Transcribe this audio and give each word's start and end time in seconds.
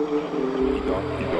Keep 0.00 0.86
going, 0.86 1.18
keep 1.18 1.30
going. 1.30 1.39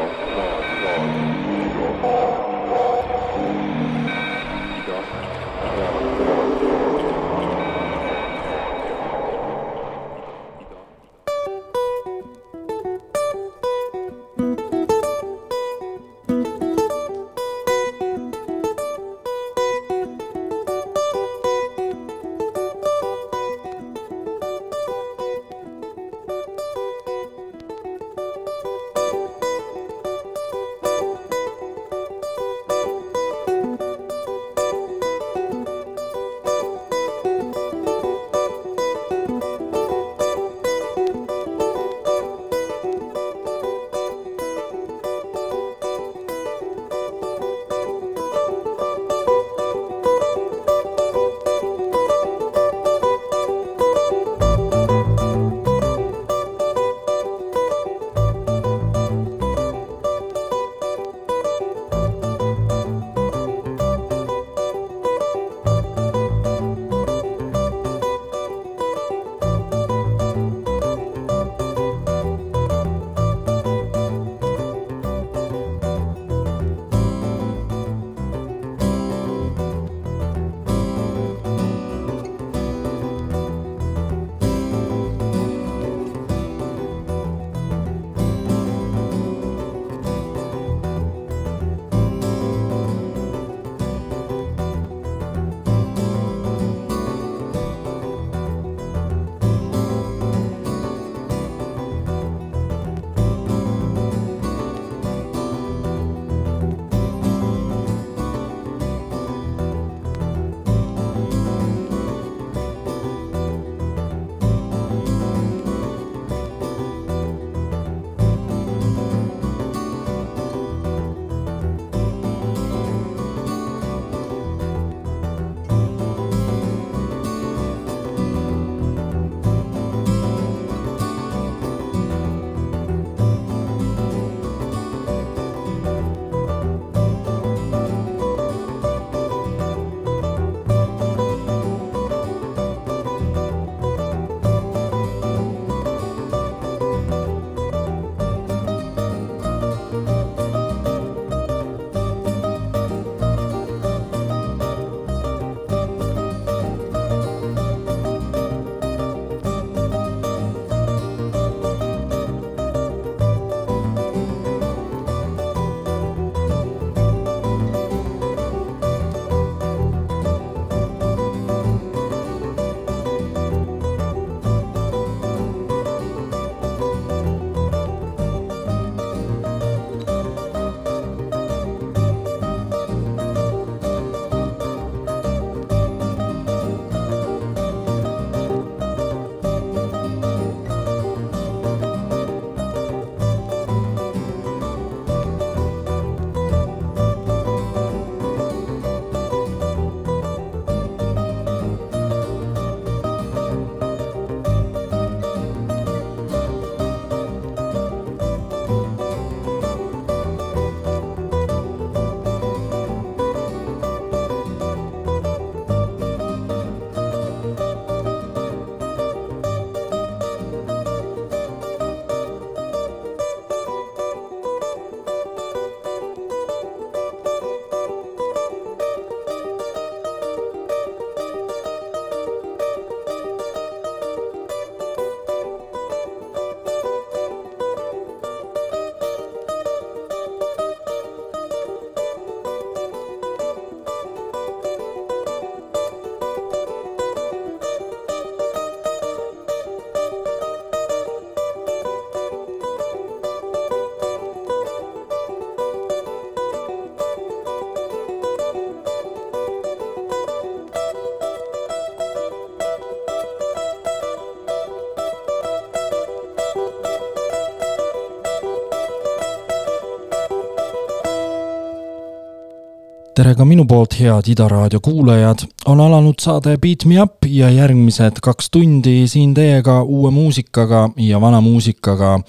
Tere 273.21 273.35
ka 273.37 273.45
minu 273.45 273.67
poolt, 273.69 273.99
head 274.01 274.29
Ida 274.33 274.47
raadio 274.49 274.81
kuulajad. 274.81 275.43
on 275.67 275.81
alanud 275.81 276.17
saade 276.21 276.57
Beat 276.57 276.85
me 276.85 277.01
up 277.03 277.27
ja 277.27 277.51
järgmised 277.51 278.21
kaks 278.23 278.49
tundi 278.51 279.09
siin 279.09 279.35
teiega 279.35 279.83
uue 279.83 280.11
muusikaga 280.11 280.89
ja 280.97 281.21
vana 281.21 281.41
muusikaga. 281.41 282.21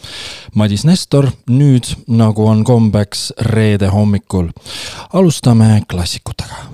Madis 0.56 0.84
Nestor, 0.86 1.30
nüüd 1.50 1.94
nagu 2.08 2.48
on 2.48 2.64
kombeks 2.64 3.32
reede 3.54 3.88
hommikul. 3.88 4.52
alustame 5.14 5.82
klassikutega 5.88 6.71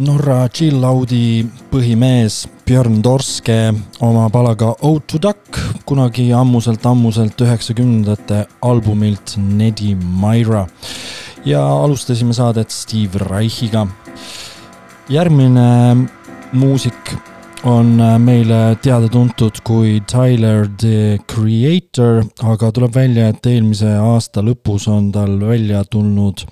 Norra 0.00 0.46
chill-out'i 0.48 1.42
põhimees 1.68 2.46
Björn 2.64 3.02
Torske 3.04 3.56
oma 4.00 4.30
palaga 4.32 4.70
Out 4.80 5.10
to 5.12 5.18
Duck 5.20 5.58
kunagi 5.84 6.30
ammuselt-ammuselt 6.32 7.42
üheksakümnendate 7.44 8.46
albumilt 8.64 9.34
Nedi 9.36 9.92
Myra. 9.94 10.66
ja 11.44 11.60
alustasime 11.60 12.32
saadet 12.32 12.70
Steve 12.70 13.18
Reichiga. 13.18 13.86
järgmine 15.08 16.08
muusik 16.52 17.12
on 17.64 18.00
meile 18.24 18.76
teada-tuntud 18.82 19.60
kui 19.64 20.00
Tyler 20.00 20.66
the 20.78 21.18
Creator, 21.28 22.24
aga 22.42 22.72
tuleb 22.72 22.94
välja, 22.94 23.28
et 23.28 23.46
eelmise 23.46 23.92
aasta 24.00 24.40
lõpus 24.40 24.88
on 24.88 25.12
tal 25.12 25.36
välja 25.44 25.84
tulnud 25.84 26.46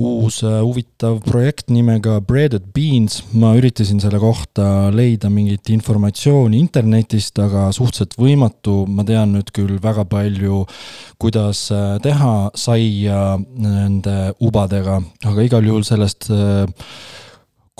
uus 0.00 0.40
äh, 0.42 0.60
huvitav 0.64 1.20
projekt 1.24 1.70
nimega 1.70 2.20
Breaded 2.24 2.70
Beans. 2.74 3.20
ma 3.32 3.52
üritasin 3.58 4.00
selle 4.00 4.20
kohta 4.22 4.90
leida 4.94 5.30
mingit 5.30 5.68
informatsiooni 5.72 6.58
internetist, 6.60 7.38
aga 7.38 7.68
suhteliselt 7.74 8.16
võimatu. 8.18 8.84
ma 8.88 9.04
tean 9.04 9.34
nüüd 9.36 9.52
küll 9.54 9.78
väga 9.82 10.06
palju, 10.08 10.64
kuidas 11.20 11.68
äh, 11.74 11.96
teha 12.02 12.50
saia 12.54 13.38
nende 13.38 14.34
ubadega, 14.40 15.00
aga 15.24 15.48
igal 15.48 15.66
juhul 15.66 15.86
sellest 15.86 16.30
äh, 16.32 16.66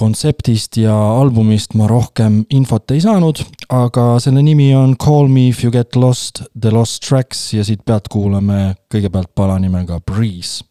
kontseptist 0.00 0.78
ja 0.80 0.94
albumist 0.94 1.74
ma 1.76 1.84
rohkem 1.90 2.40
infot 2.56 2.94
ei 2.94 3.02
saanud, 3.04 3.42
aga 3.68 4.14
selle 4.22 4.40
nimi 4.44 4.70
on 4.74 4.96
Call 4.96 5.28
me 5.28 5.50
if 5.50 5.60
you 5.64 5.72
get 5.72 5.96
lost, 5.96 6.42
The 6.56 6.72
Lost 6.72 7.04
Tracks 7.04 7.50
ja 7.52 7.66
siit 7.66 7.84
pealt 7.84 8.08
kuulame 8.12 8.76
kõigepealt 8.92 9.34
pala 9.36 9.60
nimega 9.60 10.00
Breeze 10.00 10.69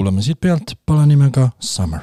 kuulame 0.00 0.22
siit 0.22 0.40
pealt 0.40 0.68
pala 0.86 1.06
nimega 1.06 1.50
Summer 1.60 2.00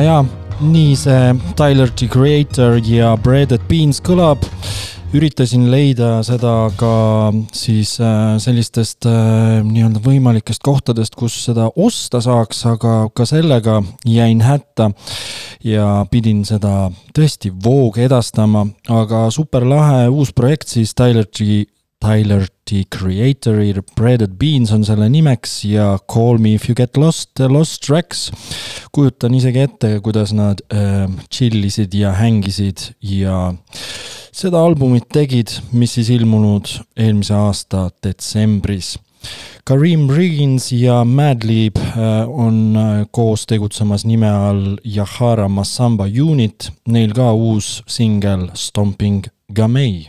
ja, 0.00 0.02
ja 0.02 0.46
nii 0.60 0.96
see 0.96 1.34
Tyler 1.56 1.90
the 1.92 2.08
Creator 2.08 2.78
ja 2.84 3.16
Breaded 3.16 3.64
Beans 3.68 4.00
kõlab. 4.04 4.44
üritasin 5.16 5.68
leida 5.70 6.18
seda 6.26 6.66
ka 6.76 7.30
siis 7.54 7.94
äh, 8.02 8.34
sellistest 8.42 9.06
äh, 9.08 9.62
nii-öelda 9.64 10.02
võimalikest 10.04 10.60
kohtadest, 10.66 11.14
kus 11.16 11.36
seda 11.46 11.70
osta 11.76 12.20
saaks, 12.20 12.64
aga 12.68 12.96
ka 13.14 13.24
sellega 13.24 13.78
jäin 14.04 14.42
hätta. 14.44 14.90
ja 15.64 16.04
pidin 16.10 16.44
seda 16.44 16.90
tõesti 17.16 17.50
voog 17.64 17.98
edastama, 17.98 18.66
aga 18.88 19.30
super 19.30 19.64
lahe 19.64 20.08
uus 20.08 20.32
projekt 20.32 20.68
siis 20.68 20.94
Tyler 20.94 21.24
the 21.24 21.64
Tyler 22.00 22.46
the 22.68 22.84
Creator'i 22.90 23.74
Breaded 23.96 24.36
Beans 24.38 24.72
on 24.72 24.84
selle 24.84 25.08
nimeks 25.10 25.64
ja 25.64 25.98
Call 26.12 26.38
me 26.38 26.54
if 26.54 26.68
you 26.68 26.74
get 26.76 26.96
lost, 26.96 27.38
Lost 27.40 27.82
Tracks. 27.82 28.30
kujutan 28.92 29.34
isegi 29.34 29.60
ette, 29.60 29.90
kuidas 30.00 30.32
nad 30.32 30.60
äh, 30.72 31.06
chill 31.30 31.64
isid 31.64 31.94
ja 31.94 32.12
hängisid 32.16 32.92
ja 33.00 33.54
seda 34.32 34.62
albumit 34.64 35.08
tegid, 35.12 35.52
mis 35.72 35.96
siis 35.96 36.10
ilmunud 36.12 36.68
eelmise 36.96 37.34
aasta 37.36 37.88
detsembris. 38.04 38.96
Kareem 39.66 40.06
Riggins 40.12 40.70
ja 40.72 41.00
Madlib 41.04 41.80
äh, 41.80 42.28
on 42.28 42.76
äh, 42.76 43.06
koos 43.10 43.46
tegutsemas 43.46 44.06
nime 44.06 44.30
all 44.30 44.76
Yahara 44.84 45.48
Massamba 45.48 46.06
Unit, 46.06 46.70
neil 46.86 47.16
ka 47.16 47.32
uus 47.32 47.80
singel 47.90 48.50
Stomping 48.54 49.26
Gamay 49.52 50.06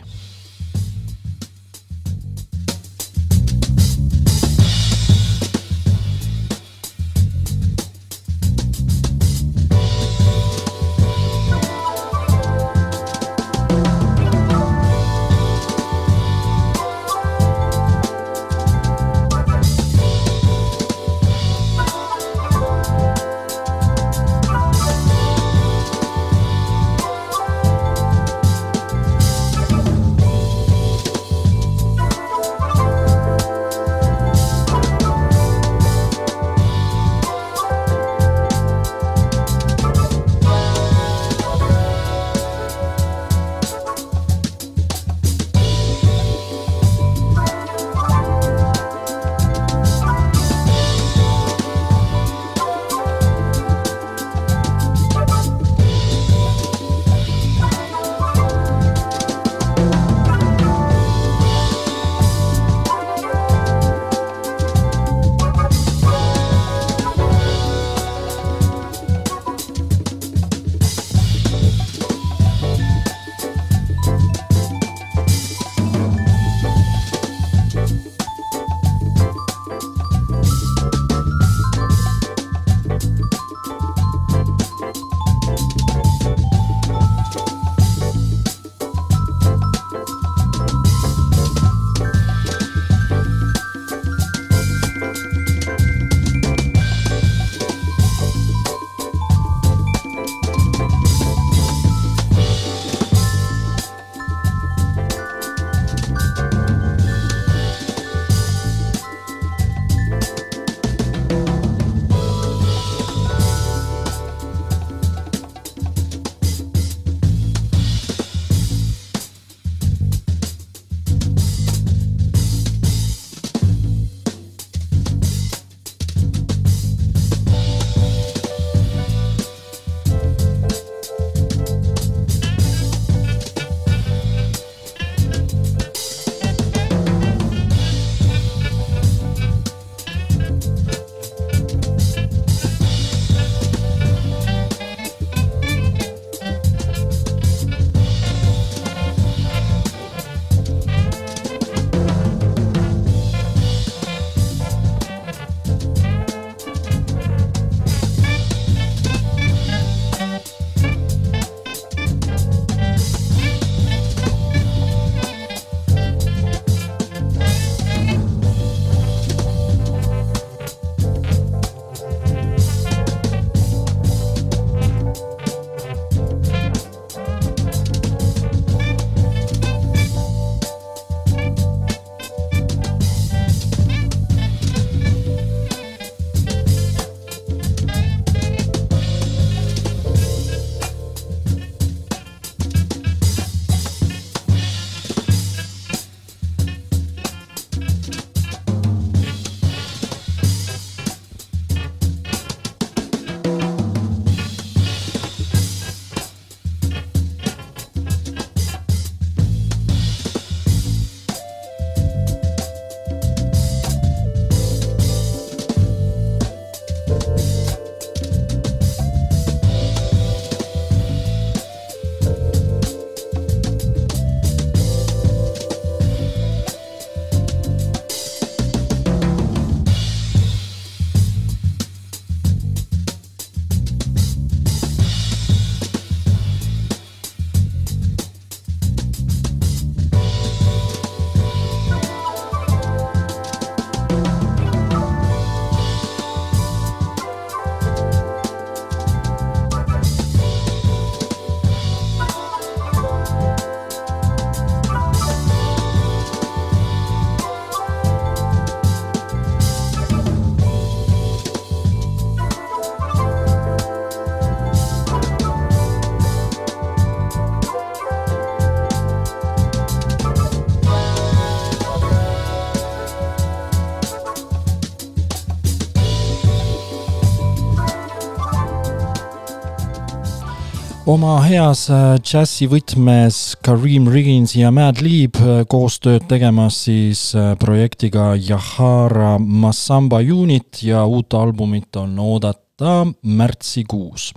oma 281.08 281.38
heas 281.40 281.86
äh, 281.88 282.18
džässi 282.20 282.66
võtmes 282.68 283.54
Kareem 283.64 284.10
Riggins 284.12 284.52
ja 284.58 284.68
Mad 284.74 285.00
Liib 285.00 285.38
äh, 285.40 285.62
koostööd 285.70 286.26
tegemas 286.28 286.82
siis 286.84 287.22
äh, 287.32 287.54
projektiga 287.60 288.34
Yahara 288.36 289.38
Massamba 289.40 290.20
Unit 290.20 290.82
ja 290.84 291.06
uut 291.08 291.32
albumit 291.32 291.96
on 291.96 292.12
oodata 292.20 293.06
märtsikuus 293.24 294.34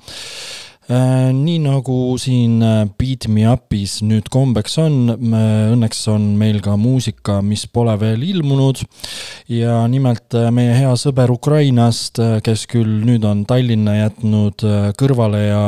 nii 0.92 1.60
nagu 1.64 2.18
siin 2.20 2.62
äh, 2.66 2.82
Beat 3.00 3.28
Me 3.32 3.46
Up'is 3.48 4.00
nüüd 4.04 4.28
kombeks 4.34 4.78
on, 4.82 5.14
õnneks 5.14 6.02
on 6.12 6.26
meil 6.40 6.60
ka 6.64 6.76
muusika, 6.80 7.40
mis 7.46 7.64
pole 7.72 7.94
veel 8.02 8.24
ilmunud. 8.28 8.82
ja 9.52 9.82
nimelt 9.88 10.36
äh, 10.36 10.50
meie 10.52 10.74
hea 10.76 10.92
sõber 11.00 11.32
Ukrainast, 11.32 12.20
kes 12.44 12.66
küll 12.72 13.02
nüüd 13.08 13.26
on 13.28 13.46
Tallinna 13.48 13.96
jätnud 14.02 14.66
kõrvale 15.00 15.42
ja 15.46 15.64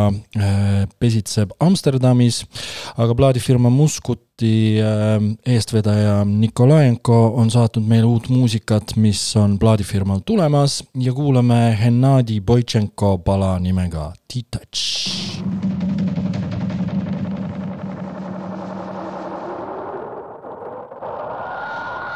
pesitseb 0.99 1.53
Amsterdamis, 1.63 2.43
aga 2.97 3.15
plaadifirma 3.15 3.71
Muskut 3.73 4.32
samuti 4.41 4.79
ähm, 4.81 5.33
eestvedaja 5.45 6.25
Nikolajenko 6.25 7.35
on 7.35 7.51
saatnud 7.51 7.85
meile 7.87 8.05
uut 8.05 8.29
muusikat, 8.29 8.95
mis 8.95 9.35
on 9.37 9.59
plaadifirmal 9.59 10.19
tulemas 10.25 10.83
ja 10.99 11.13
kuulame 11.13 11.77
Hennadi 11.81 12.41
Boitšenko 12.41 13.17
pala 13.17 13.59
nimega 13.59 14.13
T-Touch. 14.27 15.43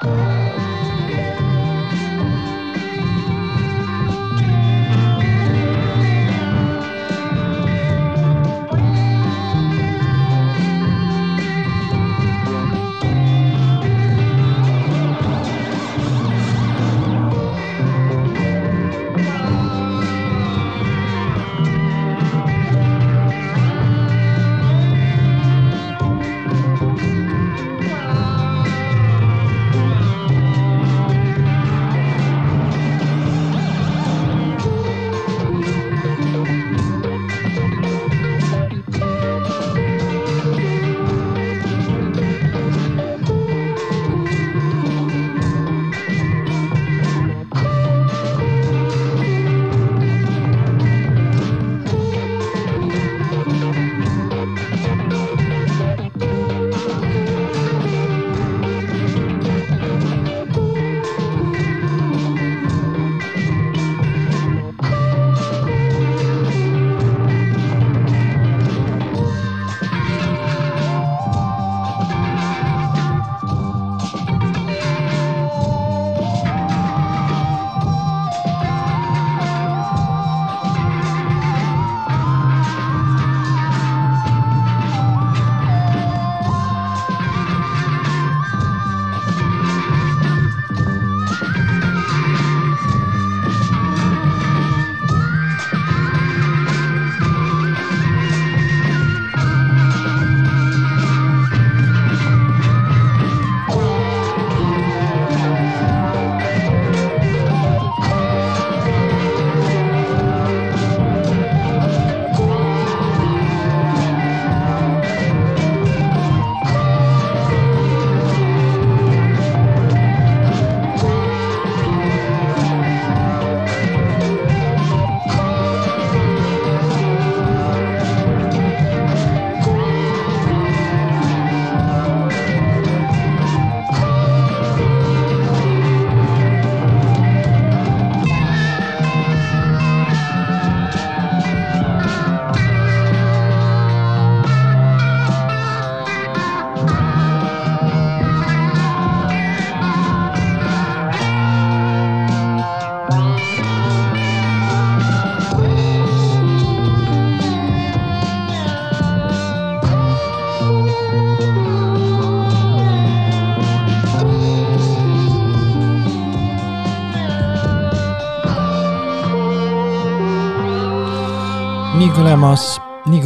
kõlamas, 0.07 0.36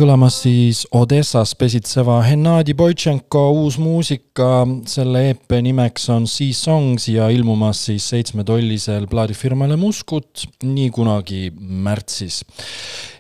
kõlamas 0.02 0.40
siis 0.42 0.80
Odessas 0.98 1.52
pesitseva 1.54 2.16
Hennadi 2.26 2.74
Boitšenko 2.74 3.42
uus 3.60 3.76
muusika. 3.78 4.66
selle 4.90 5.28
EP 5.30 5.54
nimeks 5.62 6.08
on 6.10 6.26
Sea 6.28 6.54
Songs 6.58 7.06
ja 7.08 7.28
ilmumas 7.30 7.84
siis 7.86 8.08
seitsmetollisel 8.10 9.06
plaadifirmale 9.12 9.78
Muskut 9.78 10.48
nii 10.64 10.90
kunagi 10.90 11.52
märtsis. 11.60 12.42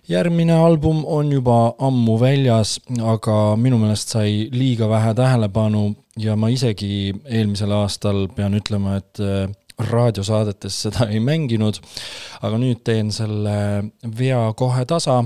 järgmine 0.09 0.53
album 0.53 1.05
on 1.05 1.31
juba 1.31 1.75
ammu 1.79 2.19
väljas, 2.19 2.79
aga 3.03 3.55
minu 3.55 3.77
meelest 3.77 4.09
sai 4.09 4.49
liiga 4.51 4.89
vähe 4.89 5.13
tähelepanu 5.13 5.93
ja 6.17 6.35
ma 6.35 6.49
isegi 6.49 7.13
eelmisel 7.25 7.71
aastal 7.71 8.27
pean 8.35 8.57
ütlema, 8.57 8.97
et 8.97 9.21
raadiosaadetes 9.77 10.81
seda 10.87 11.07
ei 11.09 11.19
mänginud. 11.19 11.79
aga 12.41 12.57
nüüd 12.57 12.81
teen 12.83 13.11
selle 13.13 13.91
vea 14.17 14.53
kohe 14.57 14.85
tasa. 14.85 15.23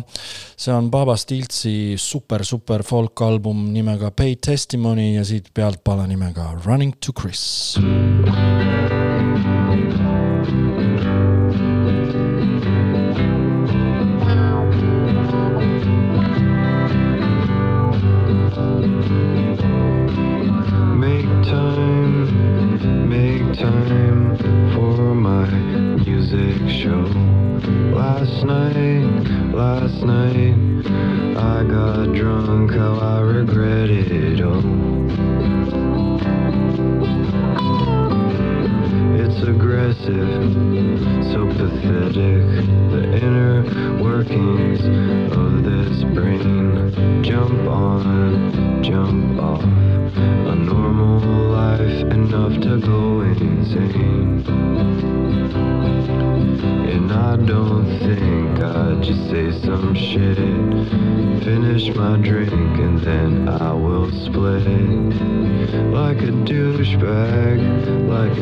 see 0.58 0.74
on 0.74 0.92
Baba 0.92 1.16
Stiltsi 1.18 1.96
super, 1.98 2.44
super 2.46 2.84
folk 2.84 3.22
album 3.22 3.72
nimega 3.74 4.12
Pay 4.12 4.36
Testimony 4.36 5.14
ja 5.16 5.26
siit 5.26 5.54
pealt 5.54 5.84
pala 5.84 6.08
nimega 6.08 6.52
Running 6.66 6.94
to 7.00 7.14
Chris. 7.14 7.76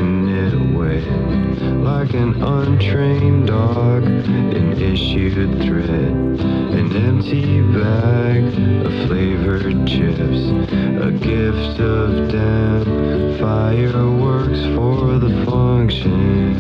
Douchebag, 0.04 1.84
like 1.84 1.84
a 1.84 1.84
nitwit, 1.84 1.84
like 1.84 2.14
an 2.14 2.44
untrained 2.44 3.48
dog, 3.48 4.04
an 4.04 4.74
issued 4.82 5.62
threat. 5.62 5.90
An 6.74 6.96
empty 6.96 7.62
bag 7.62 8.44
of 8.86 9.08
flavored 9.08 9.88
chips, 9.88 10.50
a 11.02 11.12
gift 11.12 11.80
of 11.80 12.32
damn 12.32 13.40
fireworks 13.40 14.62
for 14.76 15.20
the 15.20 15.46
function. 15.46 16.54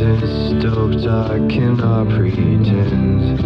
Stoked, 0.00 1.06
I 1.06 1.46
cannot 1.50 2.08
pretend. 2.08 3.38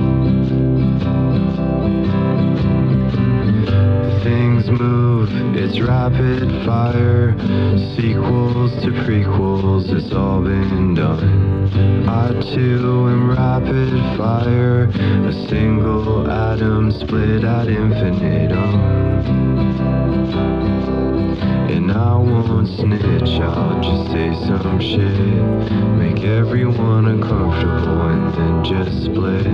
Things 4.23 4.71
move, 4.71 5.31
it's 5.57 5.81
rapid 5.81 6.49
fire. 6.65 7.35
Sequels 7.97 8.71
to 8.85 8.93
prequels, 9.03 9.93
it's 9.93 10.13
all 10.15 10.43
been 10.43 10.95
done. 10.95 12.09
I 12.09 12.31
too 12.55 13.09
am 13.09 13.31
rapid 13.31 14.17
fire, 14.17 14.85
a 14.85 15.33
single 15.49 16.31
atom 16.31 16.93
split 16.93 17.43
at 17.43 17.67
infinitum. 17.67 18.95
Won't 22.25 22.69
snitch, 22.69 23.39
I'll 23.41 23.81
just 23.83 24.11
say 24.11 24.33
some 24.47 24.81
shit. 24.81 25.71
Make 25.99 26.25
everyone 26.25 27.07
uncomfortable 27.07 28.01
and 28.01 28.35
then 28.35 28.65
just 28.65 29.05
split. 29.05 29.47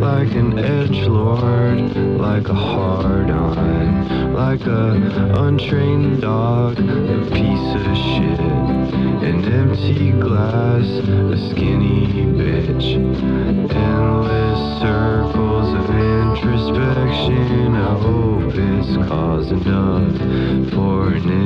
Like 0.00 0.32
an 0.34 0.58
edge 0.58 1.06
lord, 1.06 1.94
like 2.18 2.48
a 2.48 2.54
hard 2.54 3.30
on, 3.30 4.32
like 4.32 4.62
a 4.62 5.34
untrained 5.36 6.22
dog, 6.22 6.78
a 6.78 7.30
piece 7.30 7.74
of 7.76 7.96
shit. 7.96 8.81
An 9.22 9.44
empty 9.44 10.10
glass, 10.10 10.84
a 10.84 11.50
skinny 11.50 12.26
bitch. 12.36 12.96
Endless 13.72 14.80
circles 14.80 15.68
of 15.74 15.88
introspection. 15.90 17.76
I 17.76 17.94
hope 18.00 18.52
it's 18.52 18.96
cause 19.08 19.52
enough 19.52 20.72
for 20.72 21.14
an 21.14 21.42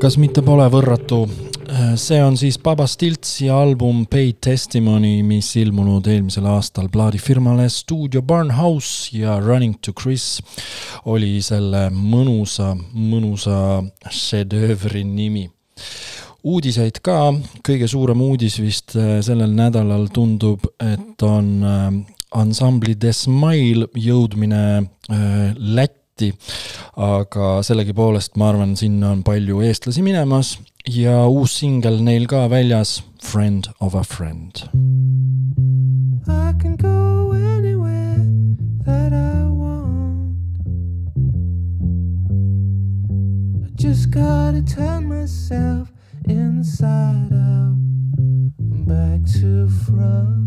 kas 0.00 0.16
mitte 0.20 0.42
pole 0.44 0.64
võrratu? 0.72 1.24
see 2.00 2.18
on 2.18 2.34
siis 2.34 2.56
Baba 2.58 2.86
Stiltsi 2.90 3.46
album 3.52 4.02
Paid 4.10 4.40
Testimony, 4.42 5.20
mis 5.22 5.52
ilmunud 5.60 6.08
eelmisel 6.10 6.48
aastal 6.50 6.88
plaadifirmale 6.90 7.68
Studio 7.70 8.22
Barnhouse 8.22 9.12
ja 9.14 9.36
Running 9.38 9.78
to 9.78 9.94
Chris 9.94 10.40
oli 11.04 11.38
selle 11.44 11.86
mõnusa, 11.94 12.72
mõnusa 12.94 13.84
šedöövri 14.10 15.04
nimi 15.06 15.46
uudiseid 16.42 17.00
ka, 17.04 17.18
kõige 17.66 17.88
suurem 17.90 18.22
uudis 18.24 18.58
vist 18.60 18.96
äh, 18.96 19.18
sellel 19.24 19.52
nädalal 19.56 20.08
tundub, 20.14 20.64
et 20.80 21.22
on 21.26 21.50
äh, 21.60 21.88
ansambli 22.40 22.96
The 22.96 23.12
Smile 23.16 23.90
jõudmine 23.94 24.62
äh, 24.80 25.52
Lätti. 26.20 26.36
aga 27.00 27.62
sellegipoolest 27.64 28.36
ma 28.36 28.50
arvan, 28.50 28.74
sinna 28.76 29.12
on 29.14 29.22
palju 29.24 29.62
eestlasi 29.64 30.02
minemas 30.04 30.58
ja 30.88 31.24
uus 31.28 31.54
singel 31.60 32.00
neil 32.04 32.26
ka 32.28 32.48
väljas, 32.48 33.00
Friend 33.22 33.68
of 33.80 33.94
a 33.94 34.04
Friend. 34.04 34.68
I 36.28 36.52
can 36.60 36.76
go 36.76 37.32
anywhere 37.32 38.20
that 38.84 39.12
I 39.12 39.48
want. 39.48 40.36
I 43.64 43.70
just 43.76 44.10
gotta 44.10 44.62
turn 44.62 45.08
myself 45.08 45.88
inside 46.28 47.32
out 47.32 47.76
back 48.86 49.24
to 49.40 49.68
front. 49.86 50.40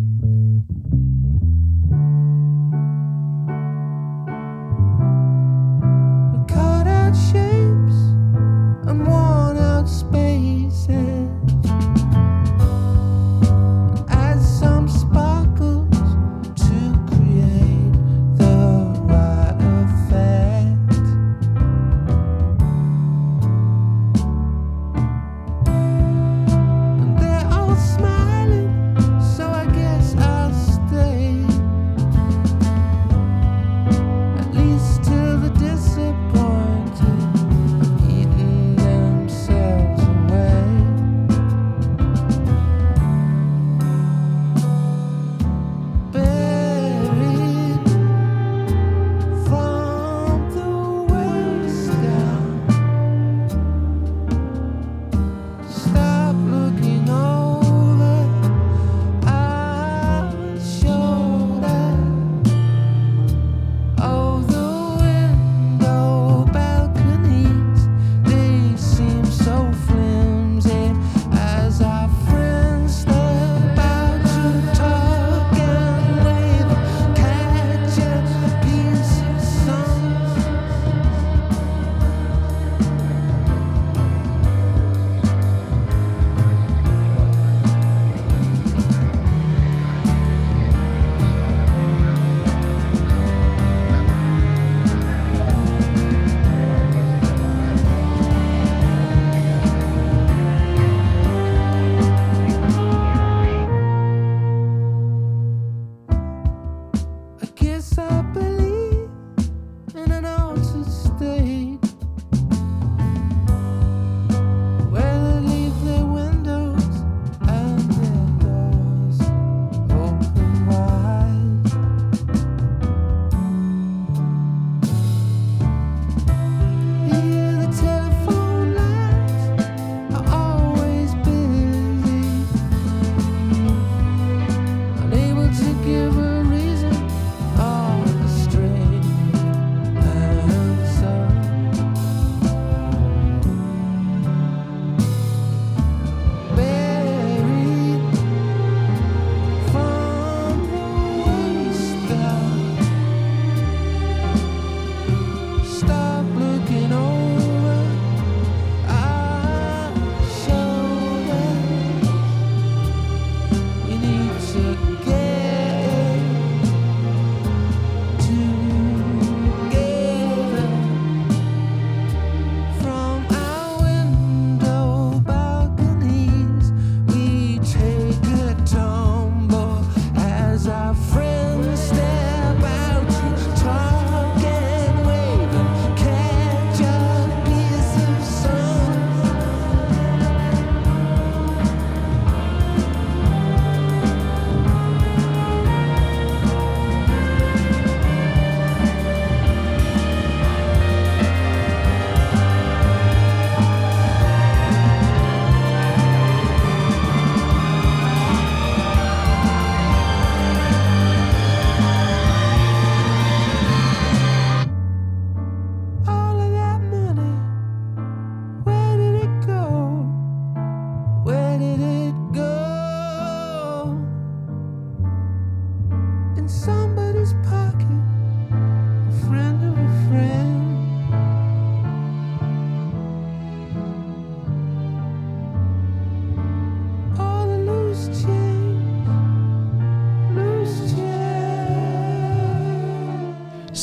Shapes 7.15 7.99
and 8.87 9.07
worn 9.07 9.57
out 9.57 9.87
spaces. 9.87 10.52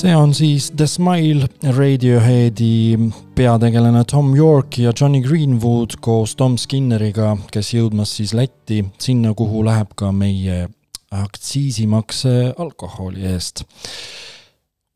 See 0.00 0.16
on 0.16 0.30
siis 0.34 0.70
The 0.76 0.86
Smile, 0.86 1.48
Radioheadi 1.76 2.96
peategelane 3.36 4.04
Tom 4.08 4.36
York 4.36 4.78
ja 4.78 4.92
Johnny 5.00 5.20
Greenwood 5.20 5.98
koos 6.00 6.32
Tom 6.36 6.56
Skinneriga, 6.58 7.34
kes 7.52 7.74
jõudmas 7.74 8.14
siis 8.16 8.32
Lätti, 8.36 8.80
sinna, 9.02 9.34
kuhu 9.36 9.64
läheb 9.66 9.92
ka 9.98 10.08
meie 10.16 10.62
aktsiisimakse 11.10 12.54
alkoholi 12.56 13.26
eest. 13.32 13.64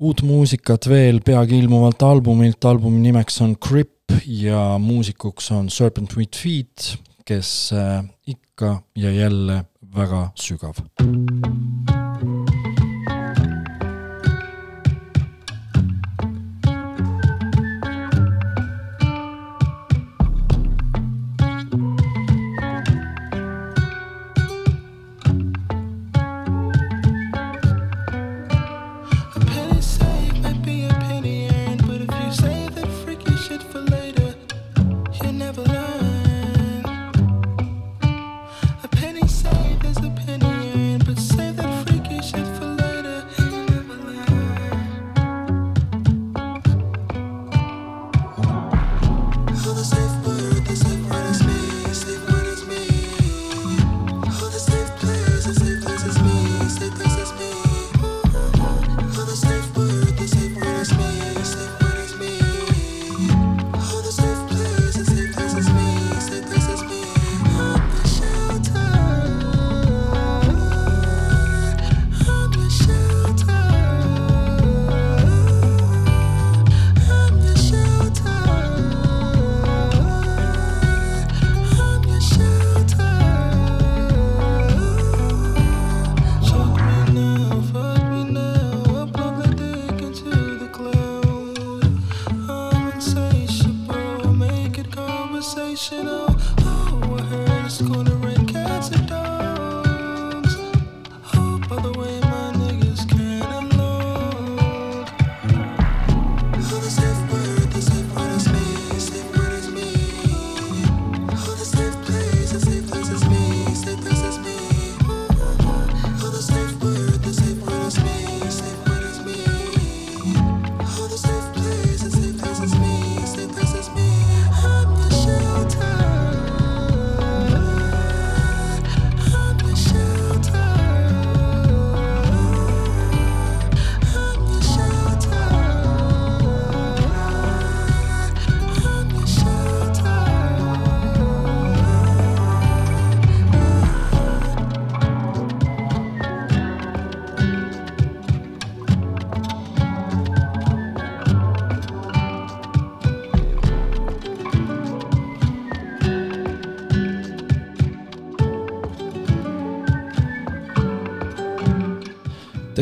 uut 0.01 0.23
muusikat 0.25 0.89
veel 0.89 1.21
peagi 1.25 1.59
ilmuvalt 1.59 2.03
albumilt, 2.03 2.65
albumi 2.65 3.03
nimeks 3.05 3.41
on 3.45 3.57
Grip 3.61 4.17
ja 4.27 4.79
muusikuks 4.79 5.51
on 5.53 5.69
Serpent 5.71 6.17
with 6.17 6.39
Feet, 6.39 6.95
kes 7.25 7.73
äh, 7.77 8.05
ikka 8.27 8.79
ja 8.97 9.11
jälle 9.11 9.65
väga 9.97 10.29
sügav. 10.35 10.81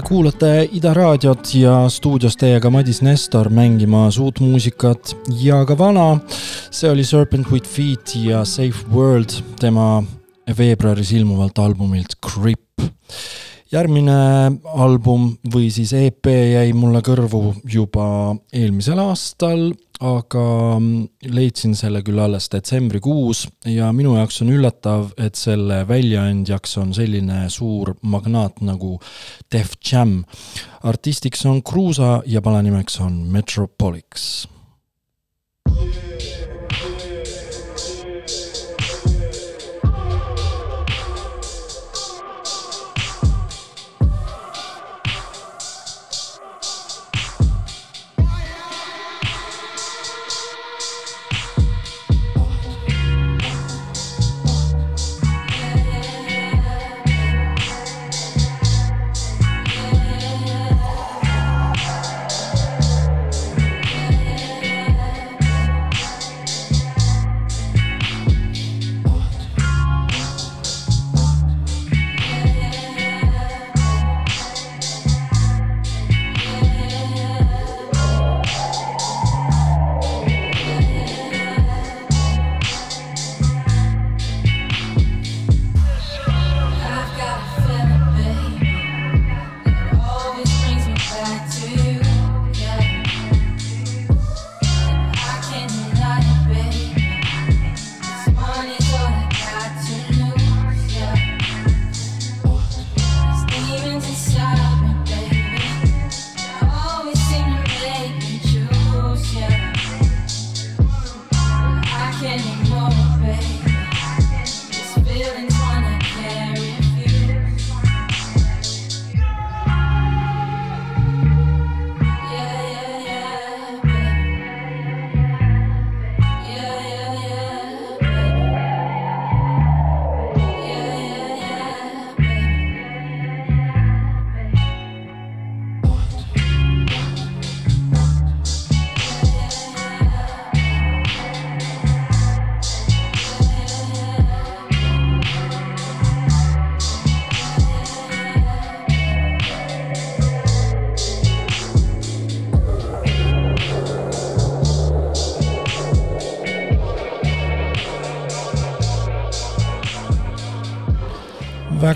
Te 0.02 0.08
kuulate 0.08 0.48
Ida 0.74 0.90
raadiot 0.96 1.52
ja 1.54 1.72
stuudios 1.86 2.34
teiega 2.34 2.72
Madis 2.74 2.98
Nestor 3.06 3.46
mängimas 3.54 4.16
uut 4.18 4.40
muusikat 4.42 5.12
ja 5.38 5.60
ka 5.62 5.76
vana. 5.78 6.18
see 6.74 6.90
oli 6.90 7.04
Serpent 7.04 7.46
with 7.52 7.68
Feet 7.70 8.16
ja 8.16 8.40
Safe 8.44 8.82
World 8.90 9.30
tema 9.60 10.02
veebruaris 10.58 11.12
ilmuvalt 11.12 11.58
albumilt 11.58 12.16
Grip. 12.18 12.82
järgmine 13.72 14.16
album 14.74 15.36
või 15.54 15.70
siis 15.70 15.92
EP 15.92 16.26
jäi 16.26 16.72
mulle 16.72 16.98
kõrvu 16.98 17.54
juba 17.62 18.34
eelmisel 18.52 18.98
aastal 18.98 19.70
aga 20.02 20.44
mm, 20.78 21.30
leidsin 21.30 21.76
selle 21.78 22.02
küll 22.02 22.18
alles 22.22 22.48
detsembrikuus 22.52 23.44
ja 23.70 23.90
minu 23.94 24.16
jaoks 24.18 24.42
on 24.42 24.50
üllatav, 24.54 25.12
et 25.16 25.38
selle 25.38 25.82
väljaandjaks 25.88 26.76
on 26.82 26.94
selline 26.96 27.44
suur 27.52 27.94
magnaat 28.02 28.62
nagu 28.66 28.96
Def 29.52 29.76
Jam. 29.86 30.24
artistiks 30.82 31.46
on 31.46 31.62
Kruusa 31.62 32.22
ja 32.26 32.42
pala 32.42 32.62
nimeks 32.62 32.98
on 33.00 33.22
Metropolix 33.30 34.48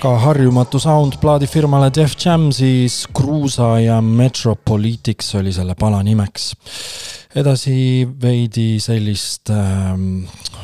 väga 0.07 0.19
harjumatu 0.23 0.79
sound 0.79 1.17
plaadifirmale 1.19 1.89
Def 1.91 2.13
Jam, 2.23 2.53
siis 2.55 3.09
Kruusa 3.15 3.81
ja 3.81 3.97
Metropolitics 4.01 5.35
oli 5.35 5.51
selle 5.53 5.75
pala 5.75 6.03
nimeks. 6.03 6.53
edasi 7.37 8.07
veidi 8.23 8.79
sellist 8.81 9.51
äh, 9.51 9.99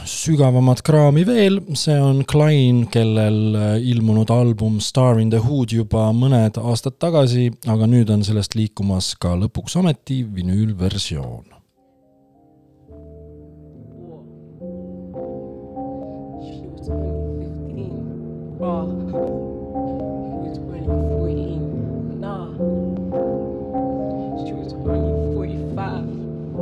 sügavamat 0.09 0.81
kraami 0.87 1.25
veel, 1.27 1.59
see 1.75 1.99
on 2.01 2.23
Klein, 2.25 2.87
kellel 2.89 3.57
äh, 3.59 3.73
ilmunud 3.91 4.31
album 4.31 4.79
Star 4.81 5.19
in 5.21 5.31
the 5.35 5.41
Hood 5.43 5.75
juba 5.75 6.07
mõned 6.17 6.61
aastad 6.63 7.01
tagasi, 7.03 7.51
aga 7.67 7.91
nüüd 7.91 8.15
on 8.15 8.23
sellest 8.25 8.55
liikumas 8.55 9.17
ka 9.19 9.35
lõpuks 9.43 9.77
ometi 9.83 10.23
vinüülversioon 10.23 11.63
ball. 18.63 19.32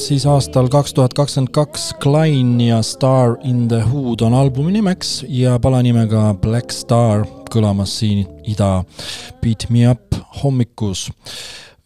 siis 0.00 0.24
aastal 0.28 0.68
kaks 0.72 0.94
tuhat 0.96 1.12
kakskümmend 1.16 1.50
kaks 1.54 1.90
Klein 2.02 2.60
ja 2.60 2.80
Star 2.82 3.36
in 3.44 3.66
the 3.68 3.80
Hood 3.84 4.22
on 4.24 4.34
albumi 4.34 4.72
nimeks 4.72 5.24
ja 5.28 5.58
pala 5.60 5.82
nimega 5.84 6.34
Black 6.40 6.72
Star 6.72 7.26
kõlamas 7.52 7.98
siin 8.00 8.24
ida 8.48 8.84
Beat 9.42 9.66
Me 9.70 9.88
Up 9.90 10.16
hommikus. 10.42 11.10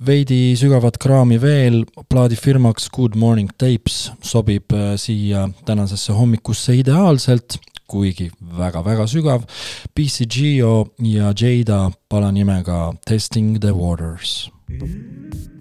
veidi 0.07 0.55
sügavat 0.59 0.99
kraami 1.01 1.41
veel, 1.41 1.85
plaadifirmaks 2.09 2.91
Good 2.93 3.17
Morning 3.17 3.51
Tapes 3.59 4.13
sobib 4.23 4.73
äh, 4.73 4.95
siia 5.01 5.49
tänasesse 5.65 6.13
hommikusse 6.13 6.77
ideaalselt, 6.77 7.59
kuigi 7.89 8.31
väga-väga 8.59 9.07
sügav. 9.07 9.49
BCGO 9.95 10.87
ja 10.99 11.33
Jada 11.33 11.91
pala 12.09 12.33
nimega 12.33 12.93
Testing 13.07 13.59
the 13.61 13.73
Waters. 13.73 14.51
Mm 14.69 14.79
-hmm. 14.79 15.54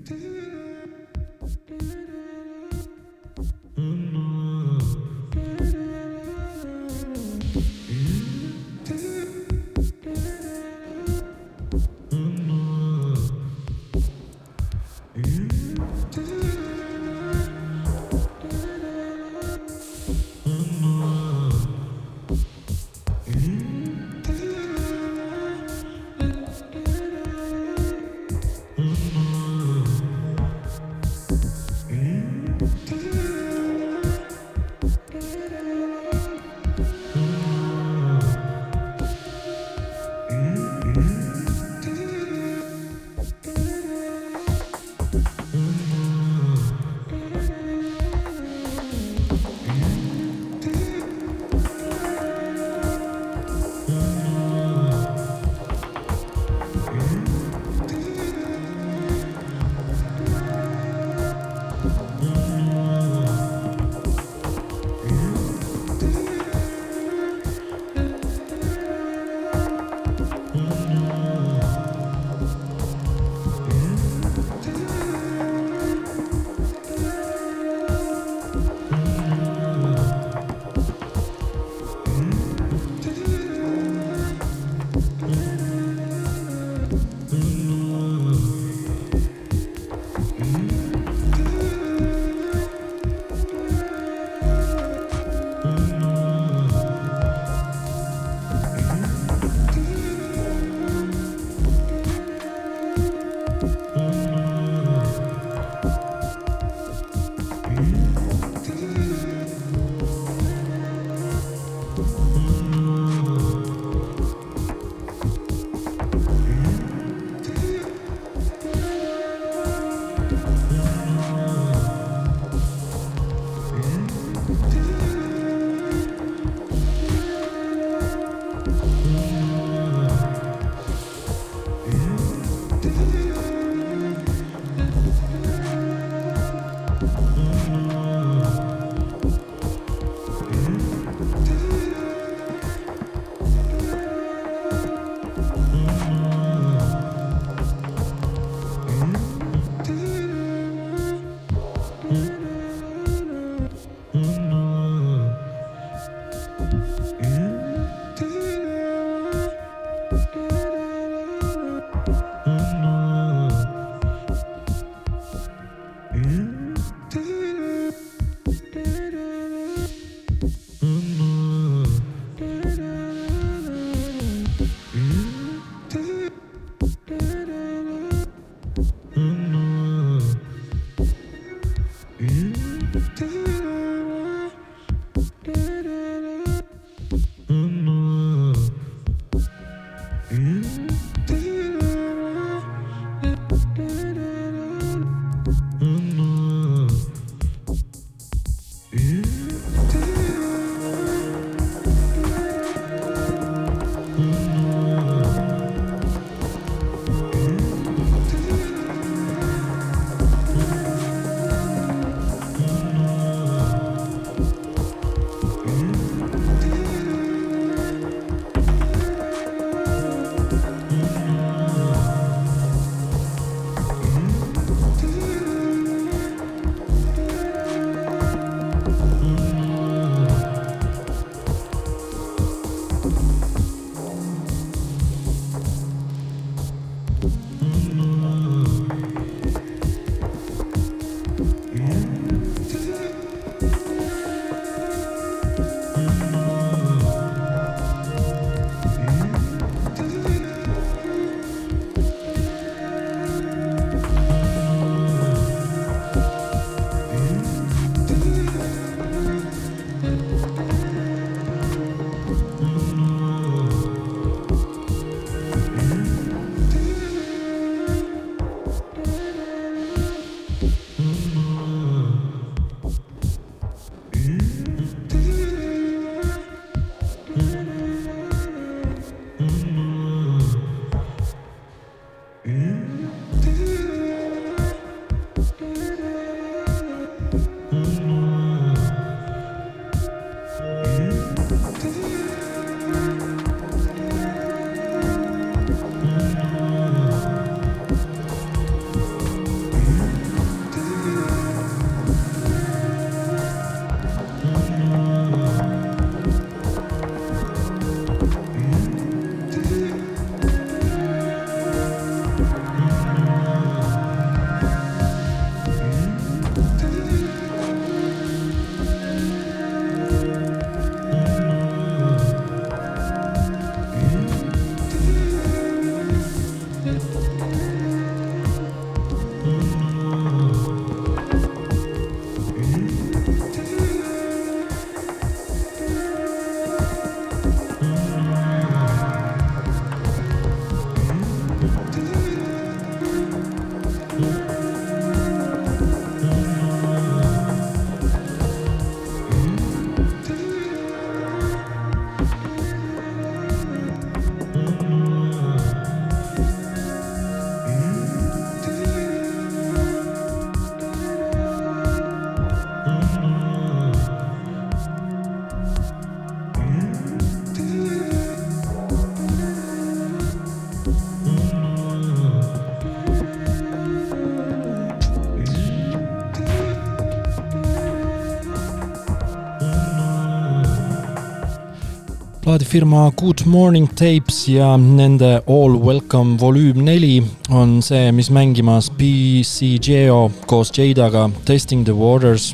Plaadifirma 382.54 383.12
Good 383.18 383.46
Morning 383.46 383.88
Tapes 383.90 384.44
ja 384.48 384.76
nende 384.78 385.40
All 385.50 385.74
Welcome 385.82 386.36
volüüm 386.38 386.84
neli 386.86 387.24
on 387.50 387.80
see, 387.82 388.12
mis 388.14 388.30
mängimas 388.30 388.92
BC 388.94 389.80
Geo 389.82 390.28
koos 390.46 390.70
Jadaga 390.78 391.32
Testing 391.48 391.82
the 391.86 391.96
Waters. 391.98 392.52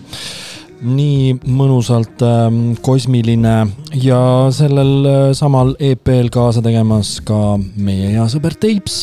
nii 0.79 1.33
mõnusalt 1.43 2.23
äh, 2.23 2.47
kosmiline 2.79 3.57
ja 3.99 4.23
sellel 4.55 4.93
äh, 5.03 5.19
samal 5.35 5.75
EP-l 5.83 6.31
kaasa 6.31 6.63
tegemas 6.63 7.17
ka 7.19 7.57
meie 7.59 8.13
hea 8.13 8.31
sõber 8.31 8.55
Tapes, 8.55 9.01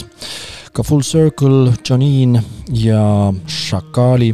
ka 0.72 0.80
Full 0.80 1.04
Circle, 1.04 1.74
Janine 1.84 2.40
ja 2.72 3.34
Shakali. 3.44 4.32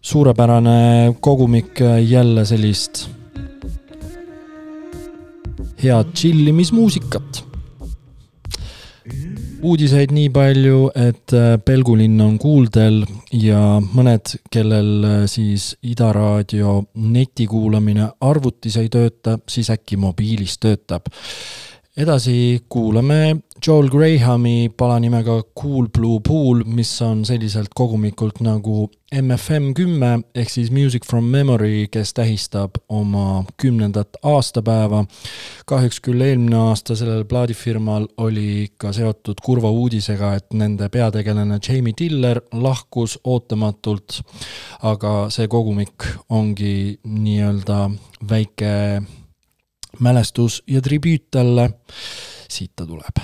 suurepärane 0.00 1.14
kogumik 1.20 1.80
jälle 2.04 2.44
sellist 2.44 3.08
head 5.82 6.14
tšillimismuusikat. 6.14 7.44
uudiseid 9.62 10.12
nii 10.14 10.28
palju, 10.30 10.90
et 10.94 11.32
äh, 11.34 11.56
Pelgulinn 11.64 12.20
on 12.22 12.36
kuuldel 12.38 13.00
ja 13.34 13.80
mõned, 13.82 14.36
kellel 14.54 14.90
äh, 15.04 15.16
siis 15.26 15.72
Ida 15.82 16.12
Raadio 16.14 16.84
netikuulamine 16.94 18.06
arvutis 18.20 18.76
ei 18.78 18.90
tööta, 18.92 19.38
siis 19.50 19.70
äkki 19.74 19.98
mobiilis 19.98 20.58
töötab. 20.62 21.10
Edasi 21.98 22.64
kuulame 22.68 23.36
Joel 23.66 23.88
Grahami 23.90 24.70
pala 24.76 25.00
nimega 25.00 25.42
Cool 25.60 25.88
Blue 25.88 26.20
Pool, 26.20 26.62
mis 26.64 26.92
on 27.02 27.24
selliselt 27.26 27.72
kogumikult 27.74 28.38
nagu 28.46 28.84
MFM 29.10 29.72
kümme 29.74 30.10
ehk 30.36 30.52
siis 30.52 30.70
Music 30.70 31.06
from 31.08 31.26
Memory, 31.32 31.88
kes 31.90 32.14
tähistab 32.14 32.78
oma 32.88 33.42
kümnendat 33.58 34.20
aastapäeva. 34.22 35.04
kahjuks 35.66 36.00
küll 36.00 36.22
eelmine 36.22 36.56
aasta 36.70 36.94
sellel 36.96 37.24
plaadifirmal 37.24 38.06
oli 38.16 38.68
ka 38.78 38.92
seotud 38.92 39.42
kurva 39.42 39.70
uudisega, 39.70 40.34
et 40.34 40.54
nende 40.54 40.88
peategelane 40.88 41.58
Jamie 41.58 41.96
Diller 41.98 42.40
lahkus 42.52 43.18
ootamatult. 43.24 44.20
aga 44.82 45.30
see 45.30 45.48
kogumik 45.48 46.06
ongi 46.30 47.00
nii-öelda 47.04 47.90
väike 48.30 49.02
mälestus 49.98 50.62
ja 50.66 50.80
tribüüt 50.80 51.30
talle. 51.30 51.70
siit 52.48 52.72
ta 52.76 52.86
tuleb 52.86 53.20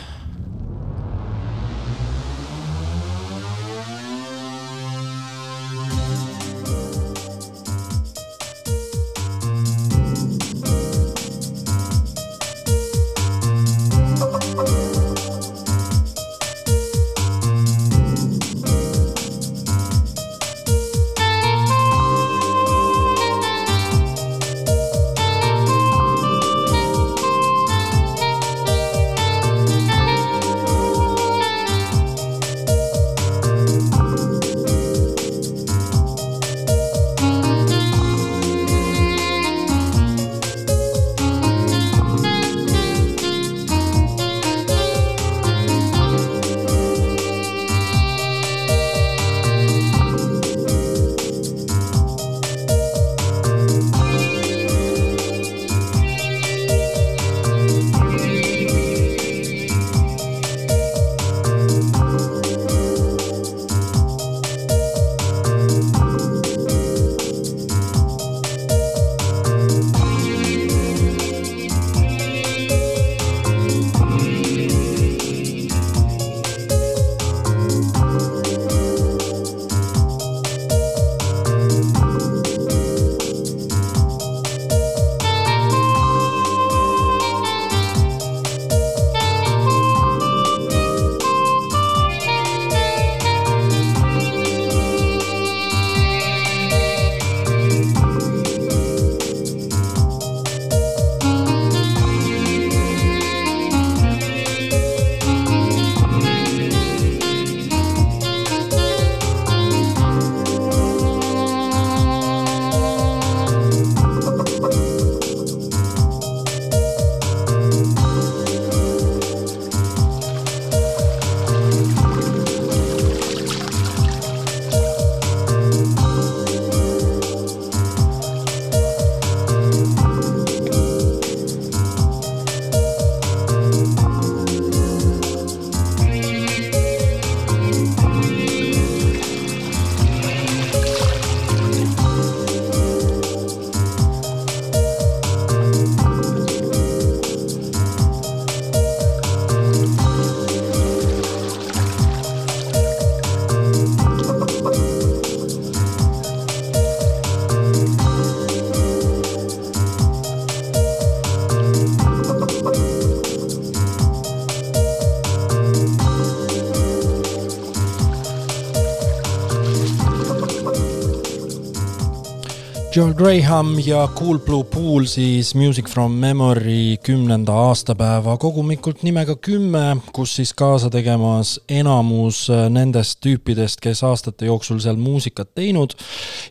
Joel 172.95 173.15
Graham 173.15 173.79
ja 173.83 174.09
Cool 174.15 174.39
Blue 174.39 174.65
Pool 174.65 175.05
siis 175.11 175.55
Music 175.55 175.89
from 175.91 176.13
Memory 176.13 176.97
kümnenda 177.03 177.53
aastapäeva 177.53 178.37
kogumikult 178.39 179.03
nimega 179.03 179.35
Kümme, 179.35 179.97
kus 180.15 180.37
siis 180.37 180.53
kaasa 180.55 180.93
tegemas 180.95 181.57
enamus 181.69 182.45
nendest 182.71 183.19
tüüpidest, 183.27 183.83
kes 183.83 184.05
aastate 184.07 184.47
jooksul 184.47 184.79
seal 184.79 185.01
muusikat 185.03 185.51
teinud 185.59 185.97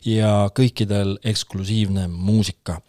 ja 0.04 0.50
kõikidel 0.52 1.16
eksklusiivne 1.24 2.10
muusika. 2.12 2.82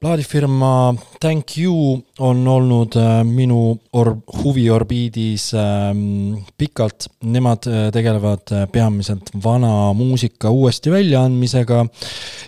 Plaadifirma 0.00 0.94
Thank 1.20 1.56
You 1.56 2.02
on 2.18 2.48
olnud 2.48 2.94
äh, 2.96 3.24
minu 3.24 3.78
or-, 3.92 4.16
huviorbiidis 4.40 5.50
ähm, 5.58 6.40
pikalt, 6.58 7.08
nemad 7.22 7.66
äh, 7.68 7.88
tegelevad 7.94 8.52
äh, 8.54 8.66
peamiselt 8.72 9.30
vana 9.44 9.92
muusika 9.96 10.50
uuesti 10.50 10.92
väljaandmisega. 10.92 11.84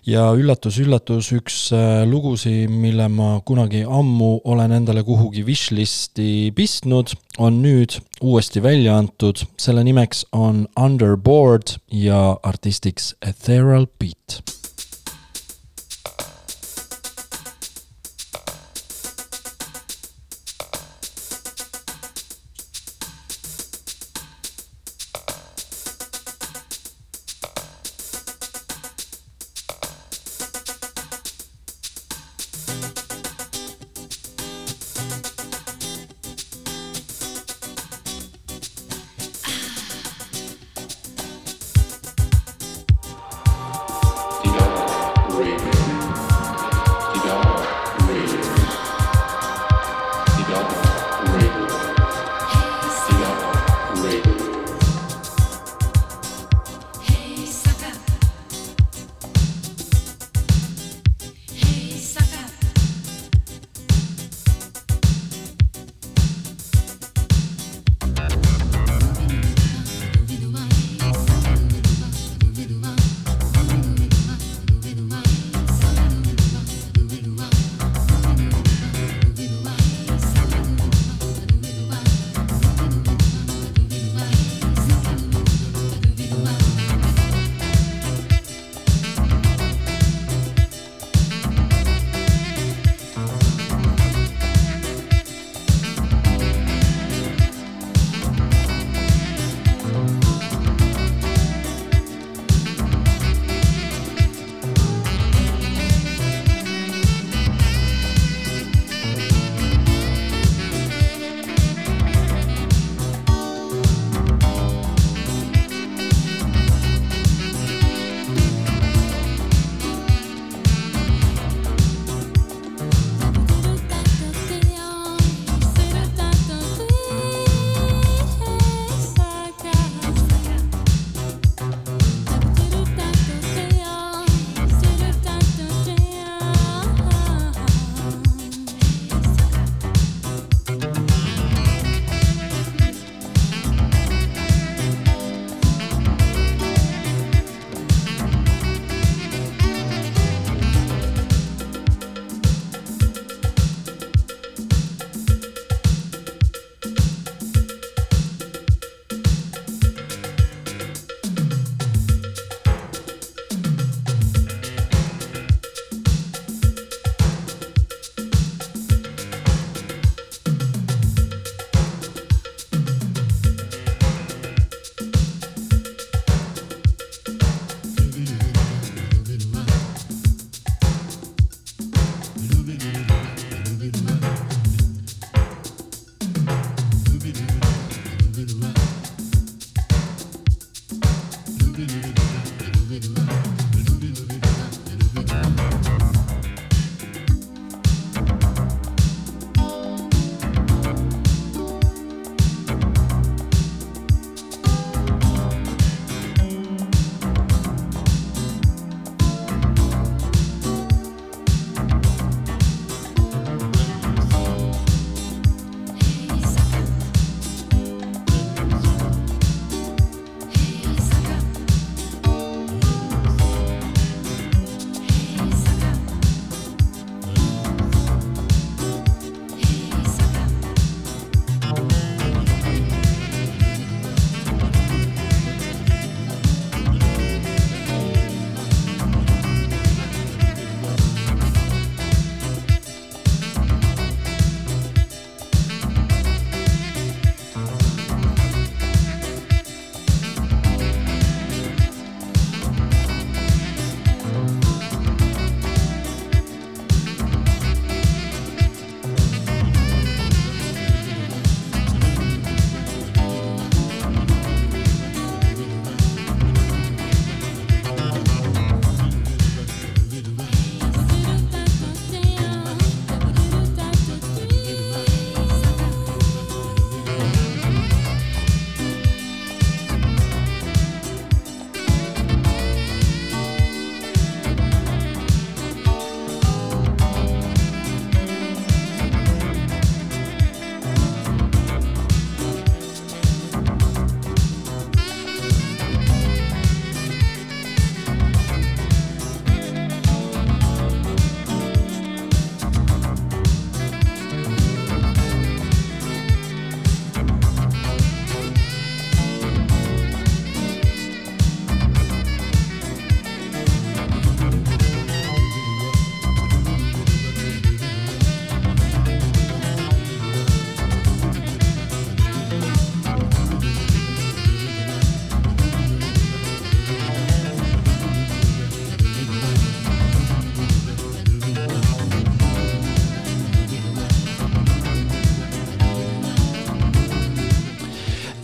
Ja 0.07 0.25
üllatus-üllatus, 0.35 1.29
üks 1.37 1.59
lugusi, 2.11 2.67
mille 2.67 3.07
ma 3.13 3.37
kunagi 3.47 3.85
ammu 3.87 4.33
olen 4.51 4.75
endale 4.81 5.05
kuhugi 5.07 5.45
wishlist'i 5.47 6.51
pistnud, 6.57 7.15
on 7.39 7.61
nüüd 7.63 8.01
uuesti 8.23 8.63
välja 8.65 8.97
antud, 8.99 9.45
selle 9.61 9.85
nimeks 9.87 10.25
on 10.33 10.67
Underboard 10.81 11.77
ja 11.93 12.33
artistiks 12.43 13.13
Ethereal 13.23 13.87
Beat 14.01 14.62
free. 45.43 45.72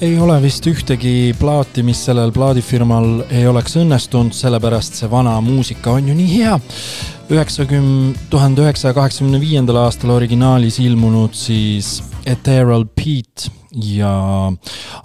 Ei 0.08 0.18
ole 0.22 0.38
vist 0.40 0.64
ühtegi 0.68 1.34
plaati, 1.36 1.82
mis 1.84 1.98
sellel 2.06 2.30
plaadifirmal 2.32 3.26
ei 3.34 3.44
oleks 3.48 3.74
õnnestunud, 3.76 4.32
sellepärast 4.32 4.96
see 4.96 5.08
vana 5.10 5.34
muusika 5.44 5.92
on 5.98 6.08
ju 6.08 6.14
nii 6.16 6.28
hea. 6.30 6.54
üheksakümne, 7.28 8.14
tuhande 8.32 8.62
üheksasaja 8.64 8.96
kaheksakümne 8.96 9.40
viiendal 9.42 9.82
aastal 9.82 10.14
originaalis 10.14 10.78
ilmunud 10.80 11.36
siis 11.36 11.98
Ethereal 12.24 12.86
Pete 12.88 13.52
ja 13.84 14.12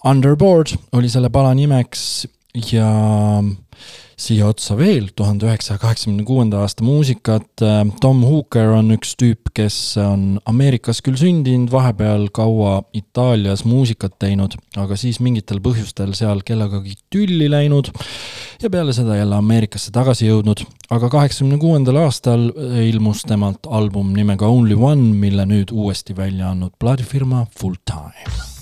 Underboard 0.08 0.72
oli 0.96 1.12
selle 1.12 1.30
pala 1.34 1.52
nimeks 1.58 2.06
ja 2.72 2.88
siia 4.20 4.48
otsa 4.48 4.78
veel 4.78 5.10
tuhande 5.16 5.48
üheksasaja 5.48 5.82
kaheksakümne 5.82 6.24
kuuenda 6.28 6.62
aasta 6.64 6.86
muusikat. 6.86 7.64
Tom 8.02 8.24
Hooker 8.26 8.74
on 8.78 8.94
üks 8.96 9.16
tüüp, 9.20 9.52
kes 9.56 9.78
on 10.02 10.40
Ameerikas 10.50 11.02
küll 11.06 11.18
sündinud, 11.20 11.72
vahepeal 11.74 12.28
kaua 12.34 12.82
Itaalias 12.94 13.66
muusikat 13.68 14.18
teinud, 14.22 14.58
aga 14.80 14.98
siis 15.00 15.20
mingitel 15.24 15.62
põhjustel 15.64 16.14
seal 16.18 16.44
kellegagi 16.46 16.96
tülli 17.14 17.50
läinud 17.52 17.92
ja 18.64 18.70
peale 18.74 18.96
seda 18.96 19.18
jälle 19.18 19.38
Ameerikasse 19.40 19.92
tagasi 19.92 20.30
jõudnud. 20.30 20.66
aga 20.94 21.10
kaheksakümne 21.10 21.58
kuuendal 21.58 21.98
aastal 22.04 22.50
ilmus 22.86 23.24
temalt 23.28 23.68
album 23.70 24.14
nimega 24.14 24.48
Only 24.48 24.78
One, 24.78 25.14
mille 25.18 25.46
nüüd 25.50 25.74
uuesti 25.74 26.18
välja 26.18 26.52
andnud 26.54 26.78
plaadifirma 26.80 27.46
Full 27.60 27.80
Time 27.86 28.53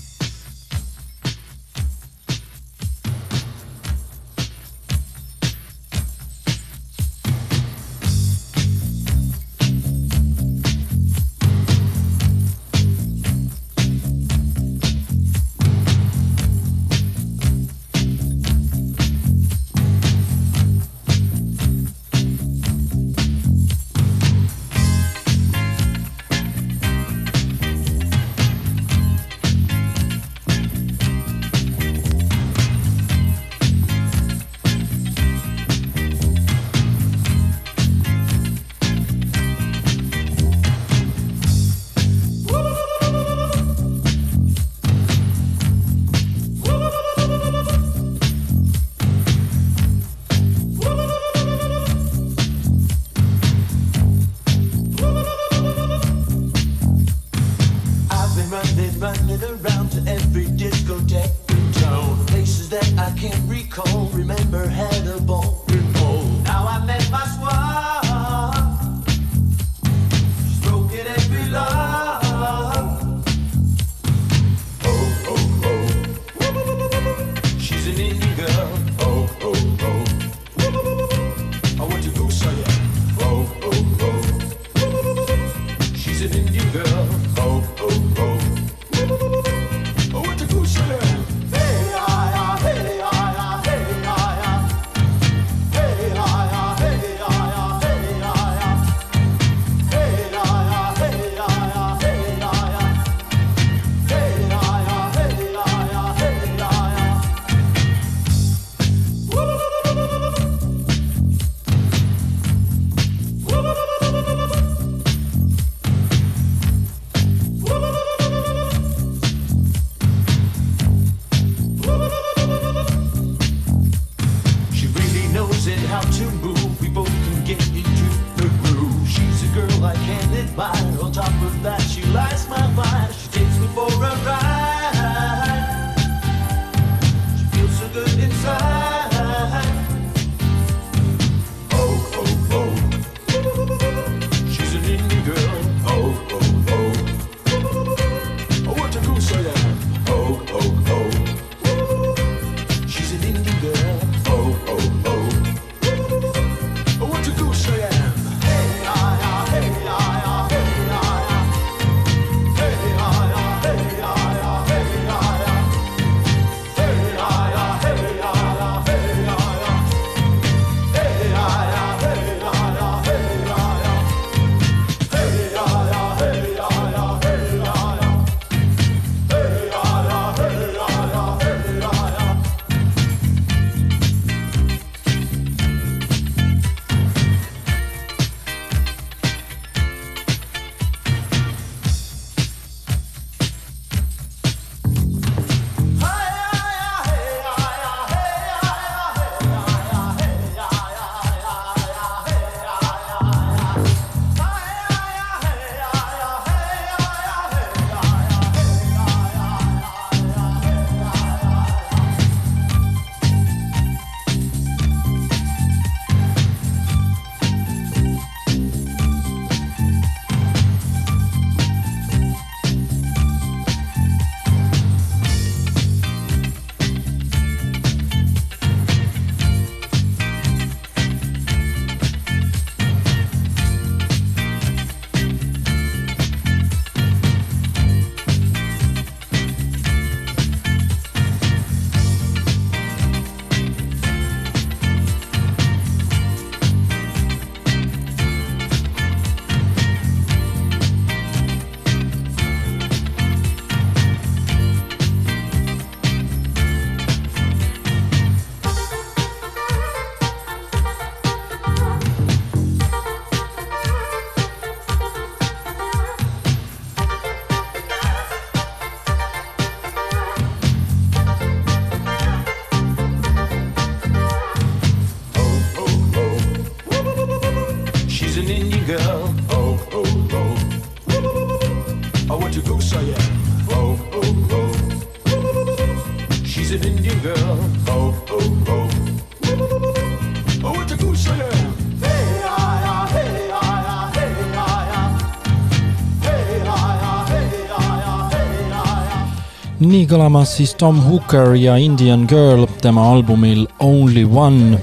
nii 299.92 300.06
kõlamas 300.08 300.54
siis 300.56 300.70
Tom 300.80 301.02
Hooker 301.04 301.52
ja 301.58 301.74
Indian 301.76 302.22
Girl 302.28 302.64
tema 302.80 303.02
albumil 303.12 303.66
Only 303.84 304.22
One. 304.24 304.78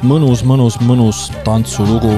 mõnus, 0.00 0.44
mõnus, 0.48 0.78
mõnus 0.80 1.26
tantsulugu. 1.44 2.16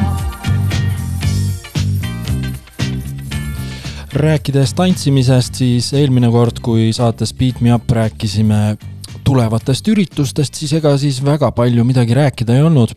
rääkides 4.19 4.73
tantsimisest, 4.75 5.55
siis 5.55 5.93
eelmine 5.93 6.31
kord, 6.31 6.59
kui 6.63 6.93
saates 6.93 7.35
Beat 7.35 7.61
Me 7.61 7.75
Up 7.75 7.91
rääkisime 7.91 8.77
tulevatest 9.25 9.89
üritustest, 9.89 10.55
siis 10.55 10.73
ega 10.79 10.97
siis 10.99 11.21
väga 11.25 11.53
palju 11.55 11.85
midagi 11.85 12.15
rääkida 12.15 12.57
ei 12.57 12.63
olnud. 12.63 12.95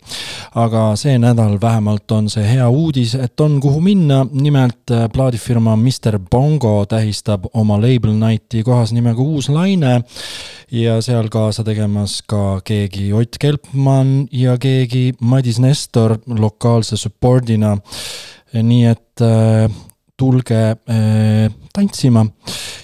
Aga 0.55 0.95
see 0.99 1.15
nädal 1.21 1.55
vähemalt 1.61 2.11
on 2.11 2.27
see 2.29 2.43
hea 2.43 2.67
uudis, 2.69 3.13
et 3.15 3.39
on 3.39 3.59
kuhu 3.63 3.79
minna, 3.81 4.25
nimelt 4.31 4.91
äh, 4.91 5.05
plaadifirma 5.13 5.77
Mr 5.79 6.19
Bongo 6.31 6.85
tähistab 6.85 7.45
oma 7.53 7.77
Label 7.79 8.17
Nighti 8.19 8.63
kohas 8.63 8.91
nimega 8.91 9.21
Uus 9.21 9.49
Laine 9.49 10.01
ja 10.71 10.97
seal 11.01 11.29
kaasa 11.31 11.63
tegemas 11.63 12.19
ka 12.27 12.59
keegi 12.63 13.13
Ott 13.13 13.39
Kelpmann 13.39 14.27
ja 14.31 14.57
keegi 14.57 15.13
Madis 15.21 15.59
Nestor 15.59 16.17
lokaalse 16.27 16.97
support'ina. 16.97 17.77
nii 18.51 18.85
et 18.85 19.21
äh, 19.21 19.71
tulge 20.17 20.61
äh, 20.71 21.51
tantsima. 21.73 22.25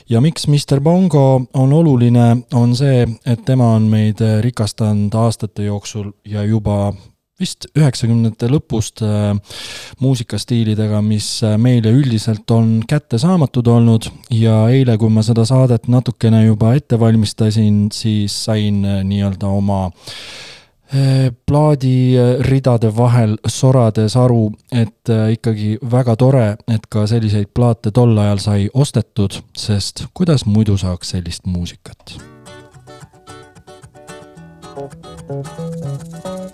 ja 0.09 0.22
miks 0.22 0.47
Mr 0.47 0.80
Bongo 0.82 1.41
on 1.53 1.74
oluline, 1.74 2.38
on 2.53 2.76
see, 2.76 3.03
et 3.26 3.43
tema 3.45 3.74
on 3.76 3.89
meid 3.91 4.22
äh, 4.24 4.39
rikastanud 4.41 5.13
aastate 5.13 5.68
jooksul 5.68 6.11
ja 6.26 6.43
juba 6.43 6.93
vist 7.38 7.68
üheksakümnendate 7.78 8.50
lõpust 8.50 9.04
äh, 9.06 9.30
muusikastiilidega, 10.02 11.04
mis 11.06 11.30
äh, 11.46 11.54
meile 11.62 11.92
üldiselt 11.94 12.50
on 12.54 12.80
kättesaamatud 12.90 13.70
olnud 13.70 14.10
ja 14.34 14.64
eile, 14.74 14.98
kui 14.98 15.14
ma 15.14 15.24
seda 15.26 15.46
saadet 15.48 15.88
natukene 15.92 16.44
juba 16.48 16.74
ette 16.78 17.00
valmistasin, 17.00 17.88
siis 17.94 18.34
sain 18.48 18.84
äh, 18.86 19.02
nii-öelda 19.08 19.54
oma 19.54 19.88
plaadiridade 20.88 22.94
vahel 22.96 23.34
sorades 23.52 24.14
aru, 24.16 24.53
et 24.72 25.11
ikkagi 25.34 25.74
väga 25.84 26.16
tore, 26.16 26.45
et 26.72 26.88
ka 26.88 27.03
selliseid 27.11 27.52
plaate 27.52 27.91
tol 27.91 28.16
ajal 28.24 28.40
sai 28.40 28.70
ostetud, 28.72 29.36
sest 29.52 30.06
kuidas 30.16 30.48
muidu 30.48 30.80
saaks 30.80 31.11
sellist 31.18 31.44
muusikat? 31.44 32.16
Nega, 35.28 36.47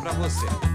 pra 0.00 0.12
você. 0.12 0.69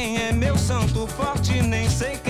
Quem 0.00 0.16
é 0.16 0.32
meu 0.32 0.56
santo 0.56 1.06
forte, 1.06 1.60
nem 1.60 1.86
sei 1.90 2.16
quem 2.24 2.29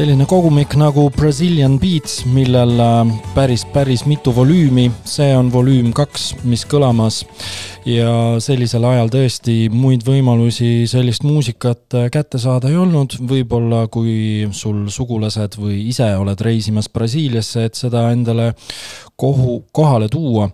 selline 0.00 0.24
kogumik 0.24 0.72
nagu 0.80 1.02
Brazilian 1.12 1.74
Beats, 1.76 2.22
millel 2.24 2.70
äh, 2.80 3.10
päris, 3.34 3.66
päris 3.68 4.06
mitu 4.08 4.32
volüümi, 4.32 4.86
see 5.04 5.34
on 5.36 5.50
volüüm 5.52 5.90
kaks, 5.92 6.30
mis 6.48 6.64
kõlamas. 6.64 7.18
ja 7.84 8.36
sellisel 8.40 8.84
ajal 8.84 9.08
tõesti 9.12 9.54
muid 9.72 10.04
võimalusi 10.04 10.86
sellist 10.88 11.24
muusikat 11.24 11.98
äh, 11.98 12.08
kätte 12.12 12.40
saada 12.40 12.70
ei 12.72 12.78
olnud, 12.80 13.18
võib-olla 13.28 13.82
kui 13.92 14.48
sul 14.56 14.86
sugulased 14.88 15.58
või 15.60 15.82
ise 15.92 16.08
oled 16.16 16.40
reisimas 16.48 16.88
Brasiiliasse, 16.88 17.66
et 17.68 17.76
seda 17.76 18.08
endale 18.14 18.54
kohu, 19.20 19.66
kohale 19.72 20.08
tuua 20.08 20.48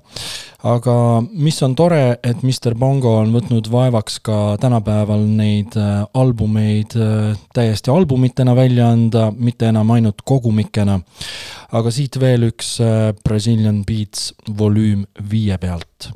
aga 0.66 0.96
mis 1.30 1.58
on 1.62 1.74
tore, 1.78 2.18
et 2.22 2.42
Mr 2.42 2.74
Bongo 2.78 3.16
on 3.20 3.32
võtnud 3.34 3.68
vaevaks 3.70 4.18
ka 4.26 4.38
tänapäeval 4.62 5.22
neid 5.38 5.76
äh, 5.78 6.02
albumeid 6.18 6.96
äh, 6.98 7.36
täiesti 7.56 7.92
albumitena 7.94 8.56
välja 8.58 8.90
anda, 8.94 9.28
mitte 9.30 9.70
enam 9.70 9.94
ainult 9.94 10.24
kogumikena. 10.26 11.00
aga 11.76 11.90
siit 11.90 12.20
veel 12.20 12.48
üks 12.50 12.76
äh, 12.80 13.12
Brazilian 13.24 13.84
Beats 13.86 14.32
volüüm 14.58 15.06
viie 15.30 15.58
pealt 15.58 16.10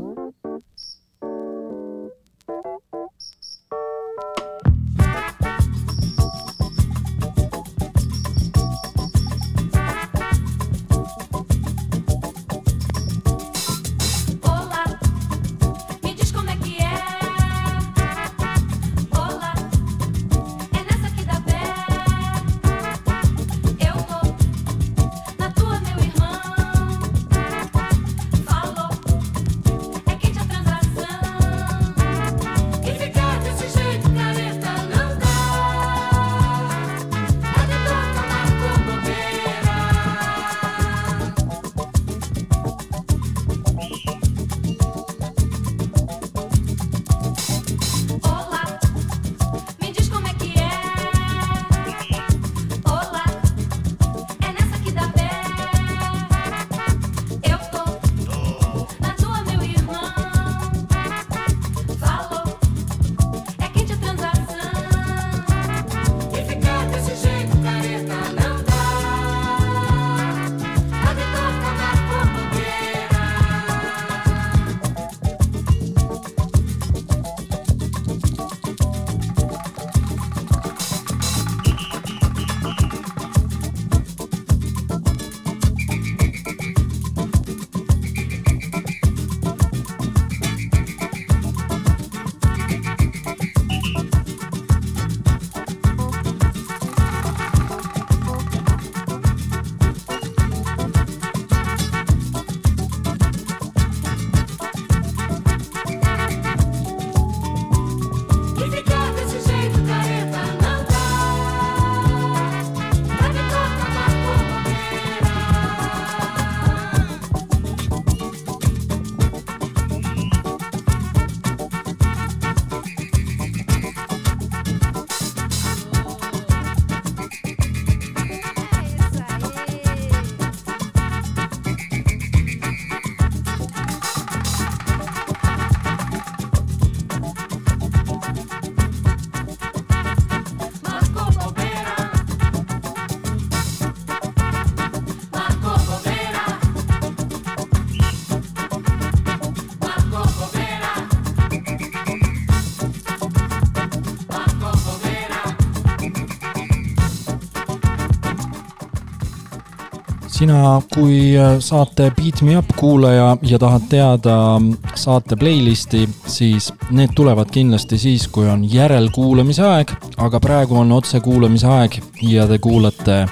sina, 160.41 160.81
kui 160.95 161.37
äh, 161.37 161.59
saate 161.61 162.11
Beat 162.17 162.41
Me 162.43 162.57
Up 162.59 162.71
kuulaja 162.77 163.37
ja 163.43 163.59
tahad 163.59 163.83
teada 163.91 164.37
mm, 164.59 164.77
saate 164.95 165.37
playlisti, 165.37 166.07
siis 166.27 166.71
need 166.91 167.13
tulevad 167.17 167.51
kindlasti 167.53 167.99
siis, 168.01 168.25
kui 168.33 168.49
on 168.49 168.65
järelkuulamise 168.65 169.67
aeg, 169.69 169.93
aga 170.17 170.41
praegu 170.41 170.79
on 170.81 170.93
otsekuulamise 170.97 171.69
aeg 171.69 172.01
ja 172.25 172.49
te 172.49 172.59
kuulate 172.59 173.27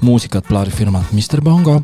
muusikat 0.00 0.48
plaadifirmalt 0.48 1.12
Mr 1.12 1.44
Bongo 1.44 1.82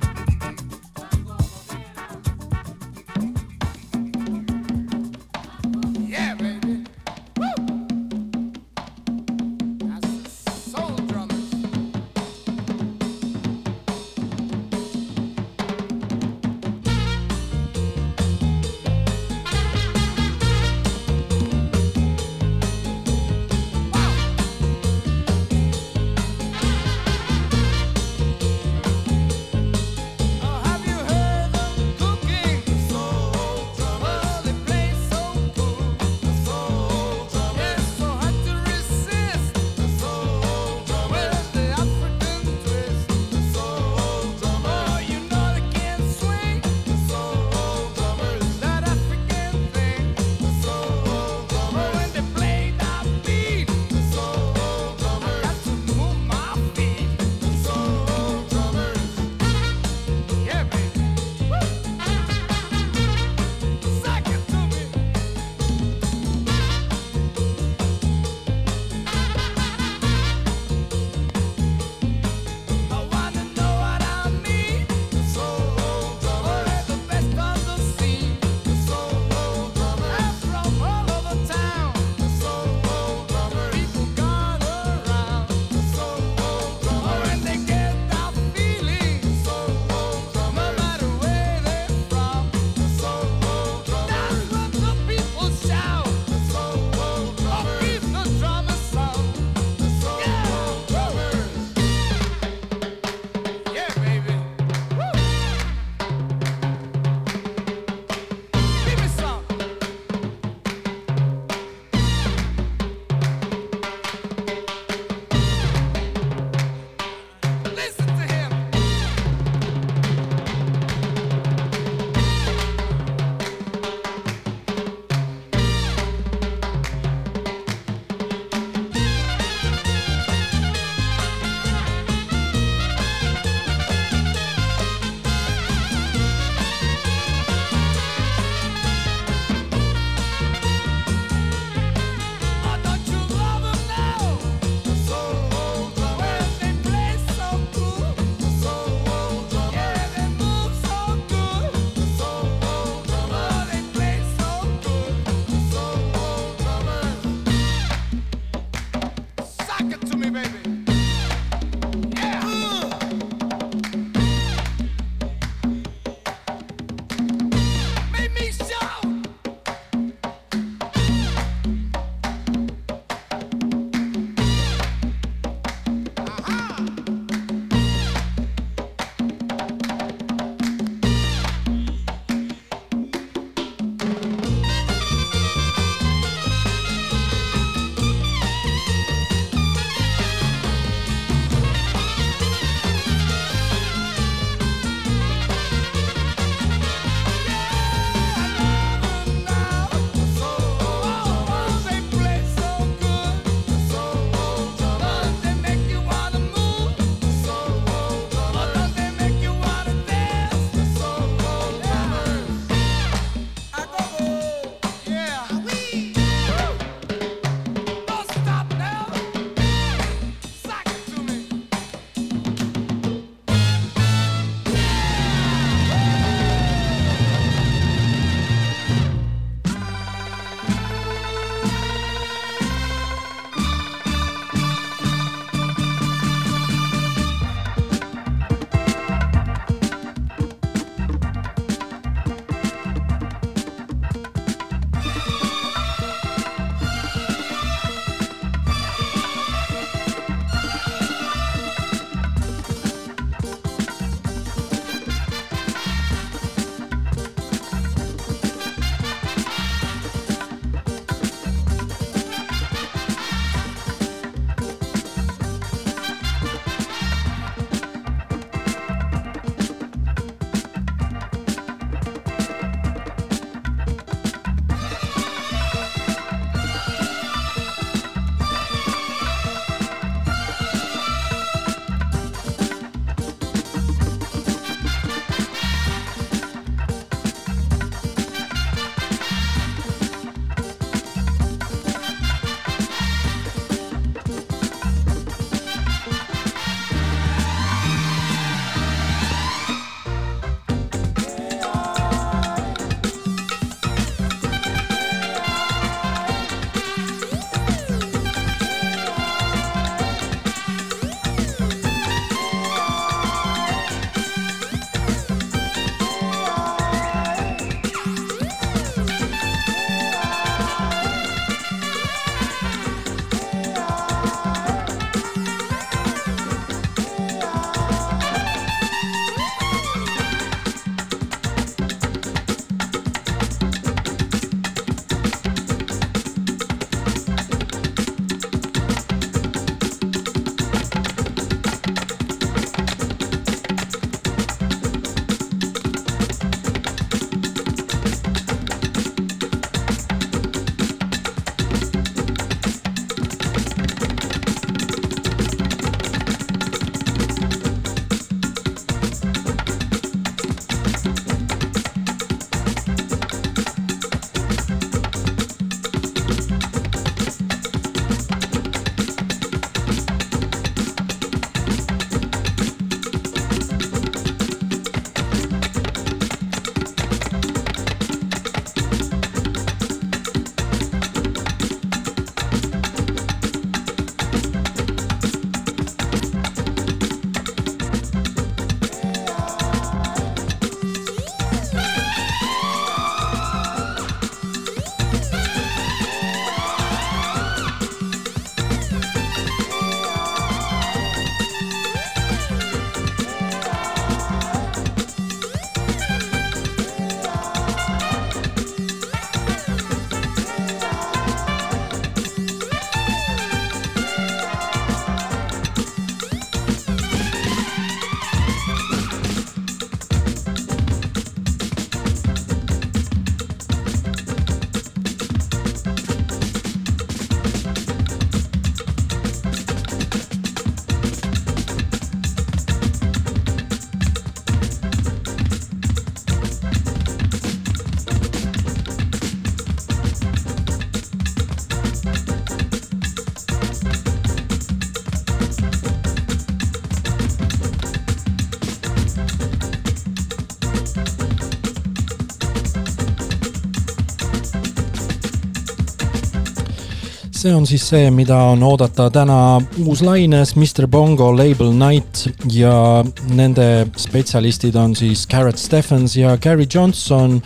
see 457.45 457.53
on 457.53 457.67
siis 457.69 457.83
see, 457.91 458.09
mida 458.15 458.37
on 458.55 458.63
oodata 458.65 459.11
täna 459.13 459.37
uuslaines 459.85 460.55
Mr 460.57 460.87
Bongo 460.89 461.27
Label 461.37 461.75
Night 461.77 462.23
ja 462.53 463.03
nende 463.37 463.67
spetsialistid 464.01 464.77
on 464.81 464.95
siis 464.97 465.27
Garrett 465.29 465.61
Stephens 465.61 466.17
ja 466.17 466.39
Gary 466.41 466.65
Johnson 466.65 467.37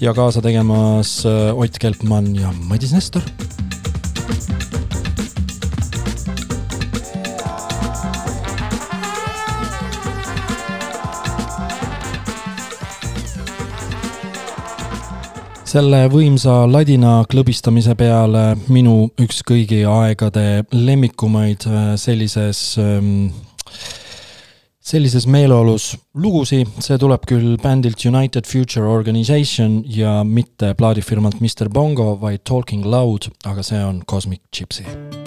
ja 0.00 0.14
kaasa 0.16 0.40
tegemas 0.44 1.18
äh, 1.28 1.52
Ott 1.52 1.76
Kelpmann 1.82 2.32
ja 2.38 2.54
Madis 2.68 2.94
Nestor 2.96 3.22
selle 15.72 16.04
võimsa 16.12 16.66
ladina 16.68 17.22
klõbistamise 17.30 17.94
peale 17.96 18.52
minu 18.72 19.06
üks 19.22 19.40
kõigi 19.46 19.82
aegade 19.88 20.64
lemmikumaid 20.74 21.64
äh, 21.68 21.86
sellises 22.00 22.60
ähm, 22.82 23.30
sellises 24.82 25.28
meeleolus 25.30 25.92
lugusid, 26.18 26.68
see 26.82 26.98
tuleb 27.00 27.24
küll 27.30 27.56
bändilt 27.62 28.04
United 28.04 28.48
Future 28.50 28.90
Organization 28.90 29.80
ja 29.86 30.20
mitte 30.26 30.74
plaadifirmalt 30.76 31.40
Mr 31.40 31.70
Bongo, 31.72 32.16
vaid 32.20 32.44
Talking 32.44 32.84
Loud, 32.84 33.30
aga 33.46 33.64
see 33.64 33.80
on 33.80 34.02
Cosmic 34.10 34.44
Gypsy 34.52 35.21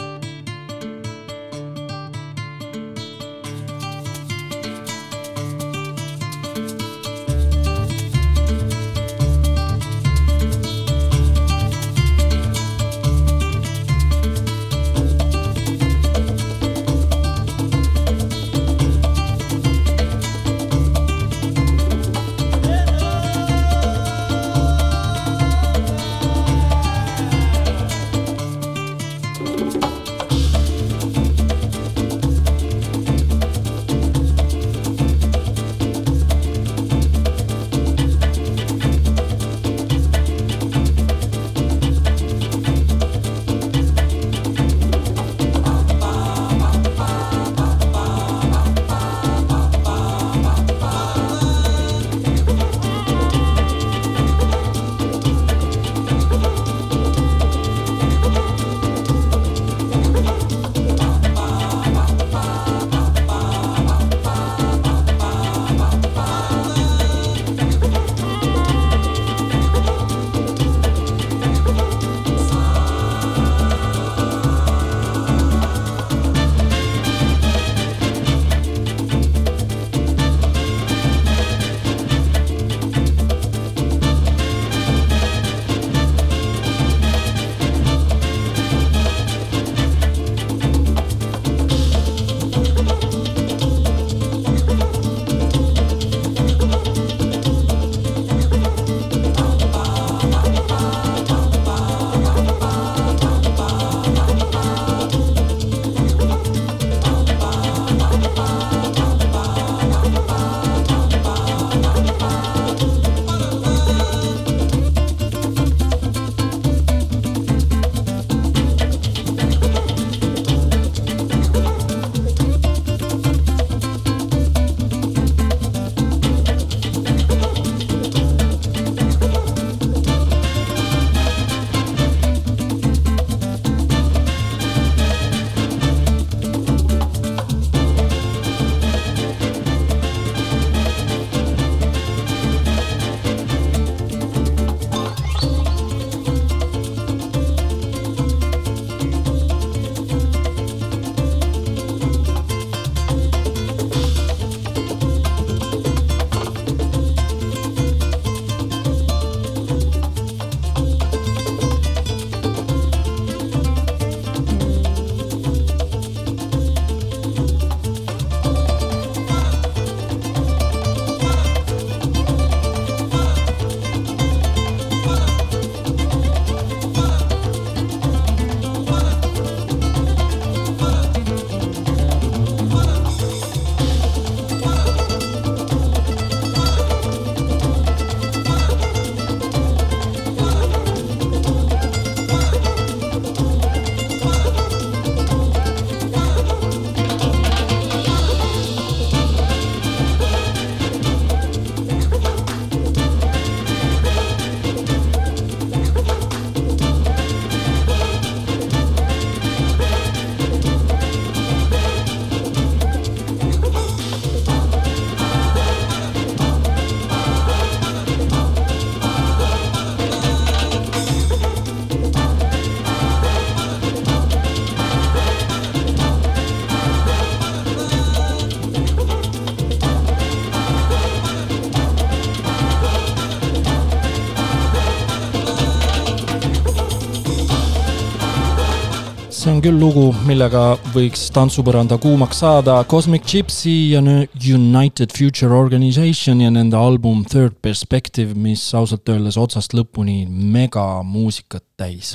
küll 239.66 239.80
lugu, 239.82 240.12
millega 240.28 240.76
võiks 240.94 241.24
tantsupõranda 241.34 241.96
kuumaks 241.98 242.44
saada. 242.44 242.76
Cosmic 242.86 243.24
Gypsy 243.26 243.72
ja 243.96 244.02
United 244.04 245.14
Future 245.16 245.56
Organization 245.58 246.44
ja 246.44 246.52
nende 246.54 246.78
album 246.78 247.24
Third 247.26 247.56
Perspective, 247.66 248.36
mis 248.38 248.62
ausalt 248.78 249.10
öeldes 249.10 249.40
otsast 249.42 249.74
lõpuni 249.74 250.28
megamuusikat 250.30 251.64
täis. 251.82 252.14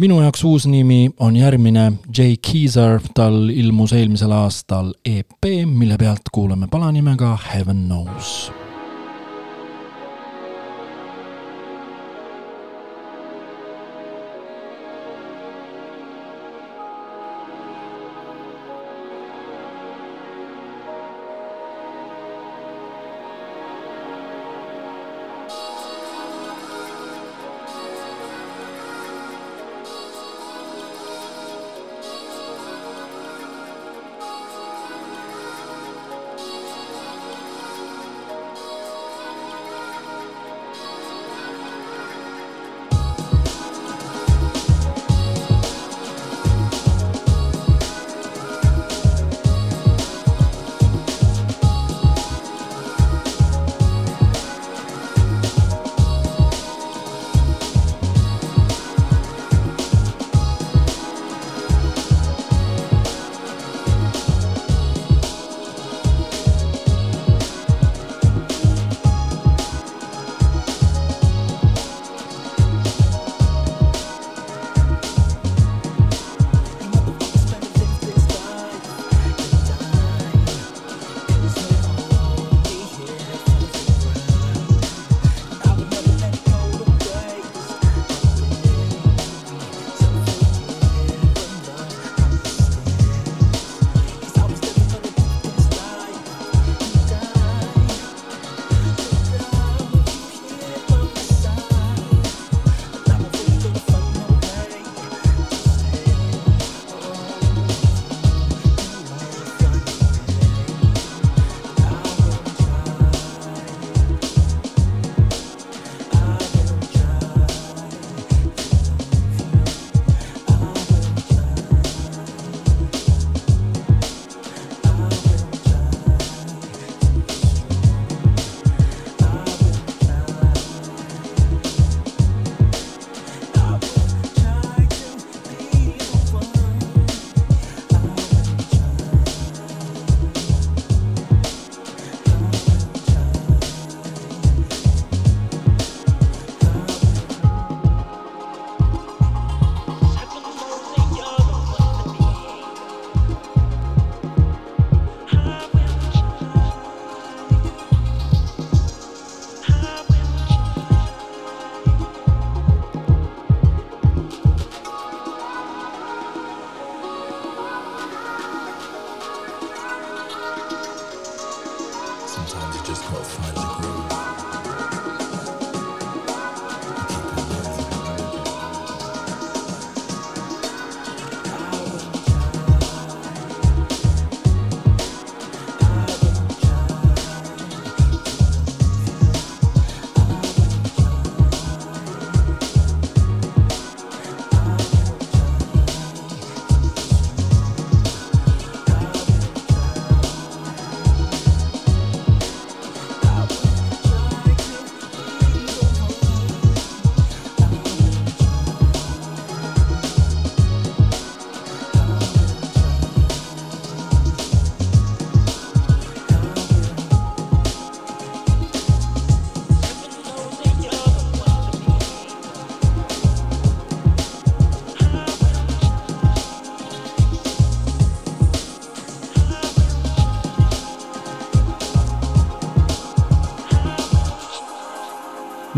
Minu 0.00 0.22
jaoks 0.22 0.46
uus 0.48 0.64
nimi 0.70 1.10
on 1.20 1.36
järgmine, 1.36 1.90
Jay 2.16 2.38
Keezer, 2.40 3.02
tal 3.18 3.50
ilmus 3.52 3.92
eelmisel 3.98 4.32
aastal 4.32 4.94
EP, 5.04 5.50
mille 5.66 6.00
pealt 6.00 6.32
kuulame 6.32 6.70
pala 6.72 6.88
nimega 6.94 7.34
Heaven 7.50 7.84
Knows 7.90 8.67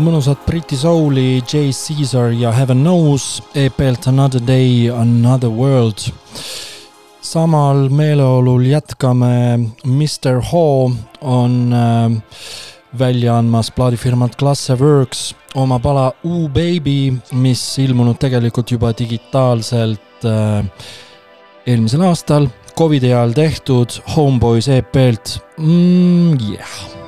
mõnusat 0.01 0.45
Briti 0.47 0.77
souli, 0.79 1.41
J 1.45 1.71
Caesar 1.75 2.31
ja 2.33 2.51
Heaven 2.55 2.81
Knows 2.83 3.41
EP-lt 3.57 4.07
Another 4.09 4.41
Day, 4.41 4.89
Another 4.89 5.49
World. 5.49 6.11
samal 7.21 7.89
meeleolul 7.89 8.65
jätkame, 8.65 9.59
Mr 9.85 10.41
Ho 10.51 10.91
on 11.21 11.73
äh, 11.73 12.11
välja 12.99 13.37
andmas 13.37 13.71
plaadifirmalt 13.71 14.35
Klasse 14.35 14.75
Works 14.79 15.35
oma 15.55 15.79
pala 15.79 16.11
U 16.23 16.47
Baby, 16.47 17.13
mis 17.31 17.61
ilmunud 17.79 18.19
tegelikult 18.19 18.71
juba 18.71 18.93
digitaalselt 18.97 20.25
äh, 20.25 20.65
eelmisel 21.65 22.07
aastal, 22.07 22.49
Covidi 22.77 23.13
ajal 23.13 23.33
tehtud 23.37 24.01
Homeboys 24.15 24.67
EP-lt 24.67 25.37
mm,. 25.57 26.39
Yeah 26.51 27.00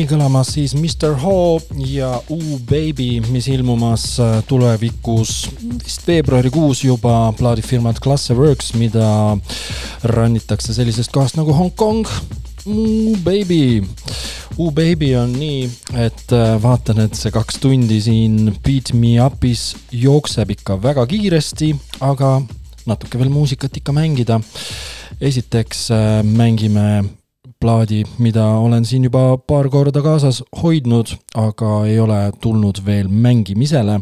nii 0.00 0.08
kõlamas 0.08 0.54
siis 0.54 0.72
Mr 0.72 1.12
Ho 1.20 1.58
ja 1.84 2.08
Ooh 2.32 2.60
Baby, 2.64 3.18
mis 3.28 3.50
ilmumas 3.52 4.04
äh, 4.22 4.38
tulevikus 4.48 5.50
vist 5.82 6.06
veebruarikuus 6.08 6.80
juba 6.86 7.34
plaadifirmad 7.36 8.00
Classeworks, 8.00 8.70
mida 8.80 9.36
rannitakse 10.08 10.72
sellisest 10.72 11.12
kohast 11.12 11.36
nagu 11.36 11.52
Hongkong. 11.52 12.08
Ooh 12.64 13.20
Baby, 13.26 13.82
Ooh 14.56 14.72
Baby 14.72 15.12
on 15.20 15.36
nii, 15.36 15.68
et 16.00 16.32
äh, 16.32 16.56
vaatan, 16.62 17.04
et 17.04 17.20
see 17.20 17.34
kaks 17.34 17.60
tundi 17.60 18.00
siin 18.00 18.54
Beat 18.64 18.94
Me 18.96 19.18
Up'is 19.20 19.74
jookseb 19.92 20.56
ikka 20.56 20.80
väga 20.80 21.04
kiiresti, 21.12 21.74
aga 22.08 22.38
natuke 22.88 23.20
veel 23.20 23.32
muusikat 23.36 23.76
ikka 23.82 23.92
mängida. 23.92 24.40
esiteks 25.20 25.90
äh, 25.92 26.22
mängime 26.24 27.19
plaadi, 27.60 28.04
mida 28.18 28.44
olen 28.58 28.84
siin 28.88 29.04
juba 29.04 29.36
paar 29.38 29.68
korda 29.68 30.02
kaasas 30.04 30.40
hoidnud, 30.62 31.12
aga 31.36 31.72
ei 31.88 31.98
ole 32.00 32.20
tulnud 32.40 32.80
veel 32.86 33.08
mängimisele. 33.08 34.00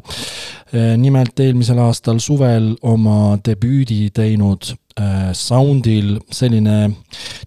nimelt 1.01 1.41
eelmisel 1.41 1.79
aastal 1.81 2.19
suvel 2.21 2.75
oma 2.85 3.39
debüüdi 3.41 4.11
teinud 4.13 4.67
äh, 5.01 5.31
Soundil 5.33 6.19
selline 6.31 6.91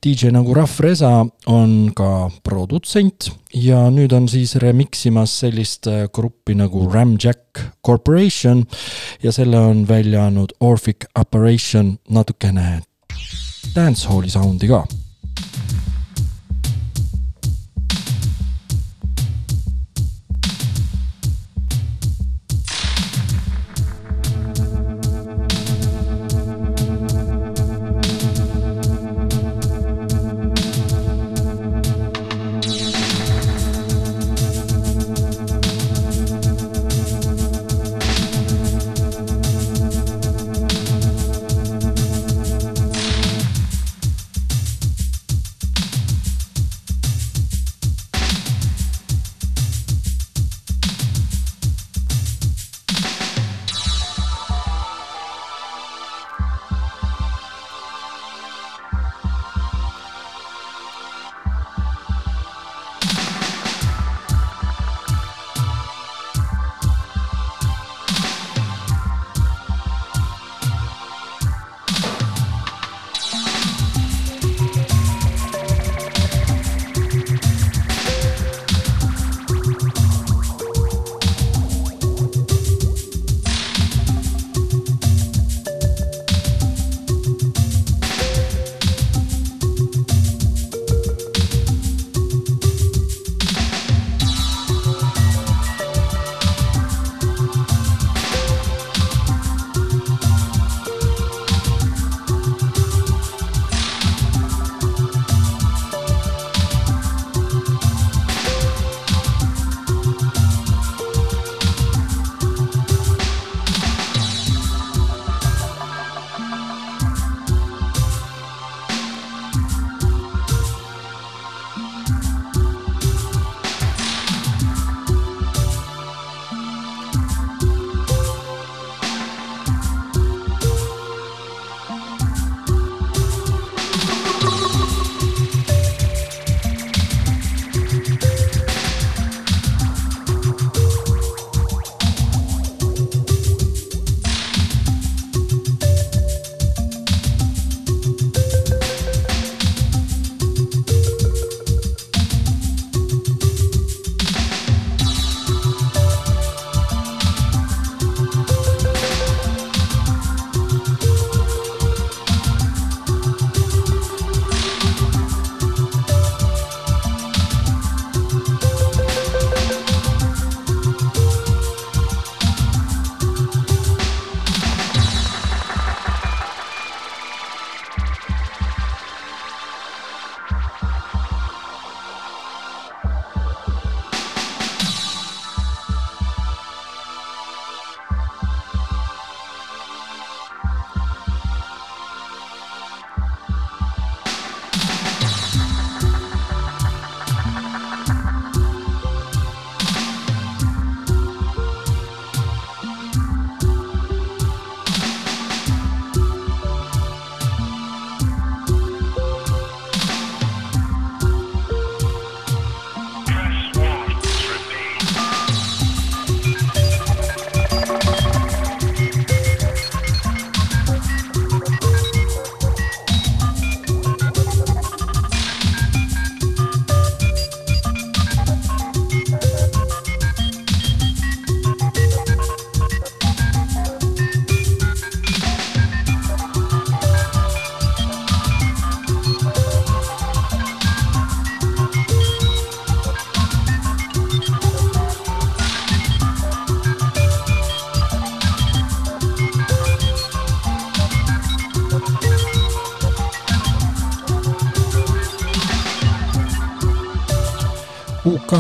DJ 0.02 0.32
nagu 0.34 0.56
Raf 0.58 0.80
Reza 0.82 1.12
on 1.46 1.92
ka 1.94 2.32
produtsent 2.42 3.30
ja 3.54 3.84
nüüd 3.94 4.16
on 4.18 4.26
siis 4.32 4.56
remix 4.64 5.06
imas 5.06 5.36
sellist 5.44 5.86
äh, 5.86 6.08
gruppi 6.10 6.56
nagu 6.58 6.88
Ramjack 6.90 7.62
Corporation 7.86 8.66
ja 9.22 9.32
selle 9.32 9.60
on 9.70 9.86
välja 9.86 10.26
andnud 10.26 10.58
Orphic 10.60 11.06
Operation 11.14 12.00
natukene 12.10 12.82
dancehalli 13.76 14.34
soundi 14.34 14.72
ka 14.72 14.82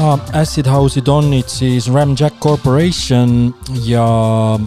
UK 0.01 0.33
Acid 0.33 0.65
House'i 0.65 1.01
tonnid 1.05 1.45
siis 1.45 1.85
Ramjack 1.93 2.39
Corporation 2.41 3.53
ja 3.85 4.57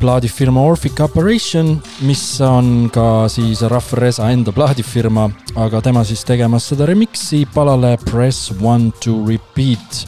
plaadifirma 0.00 0.60
Orphic 0.60 1.00
Operation, 1.00 1.78
mis 2.04 2.40
on 2.44 2.90
ka 2.92 3.24
siis 3.32 3.62
Rahv 3.64 3.94
Reza 3.96 4.28
enda 4.32 4.52
plaadifirma, 4.52 5.30
aga 5.56 5.80
tema 5.84 6.04
siis 6.04 6.26
tegemas 6.28 6.68
seda 6.68 6.88
remix'i 6.90 7.46
palale 7.54 7.94
Press 8.10 8.52
One 8.60 8.92
to 9.00 9.16
Repeat 9.28 10.04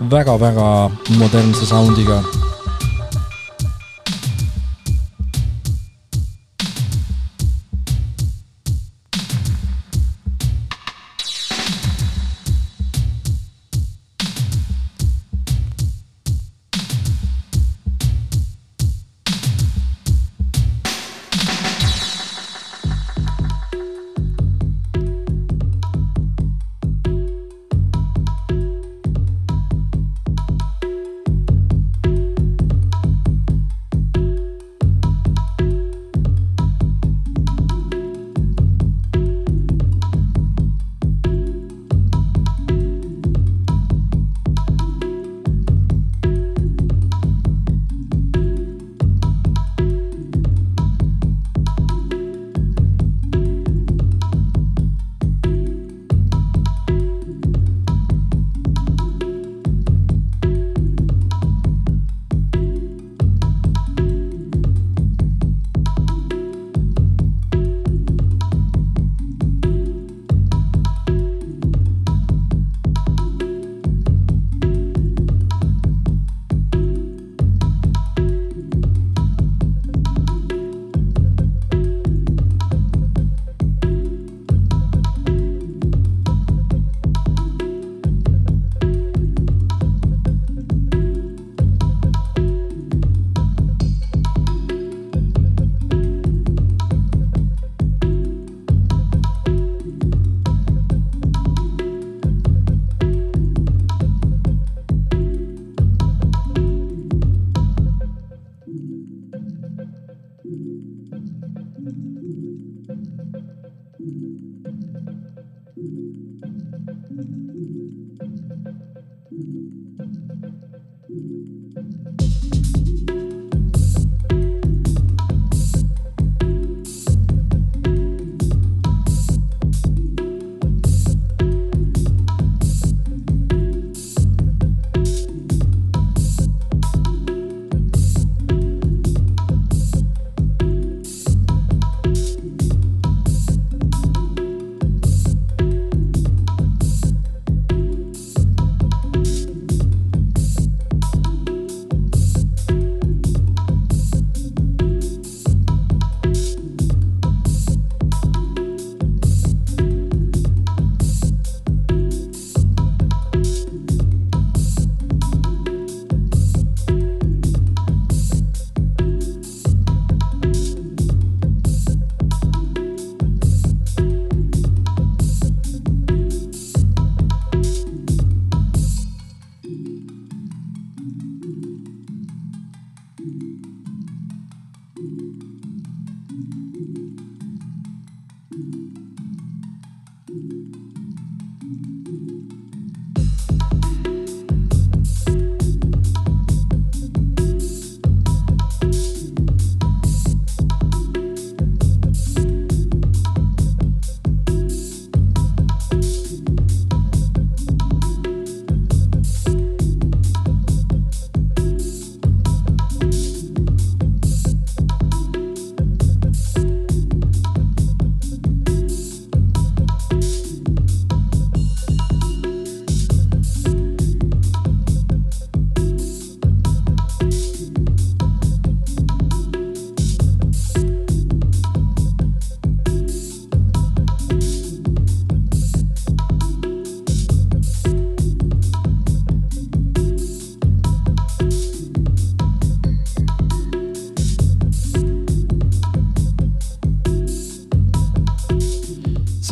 väga,. 0.00 0.34
väga-väga 0.34 0.90
modernse 1.22 1.70
sound'iga 1.70 2.20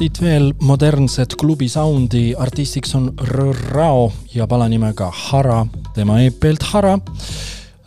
siit 0.05 0.18
veel 0.20 0.51
modernset 0.60 1.32
klubi 1.40 1.64
soundi, 1.70 2.35
artistiks 2.36 2.90
on 2.98 3.06
Rao 3.70 4.10
ja 4.35 4.44
pala 4.44 4.66
nimega 4.68 5.06
Hara, 5.09 5.62
tema 5.97 6.18
EP-lt 6.20 6.66
Hara. 6.74 6.98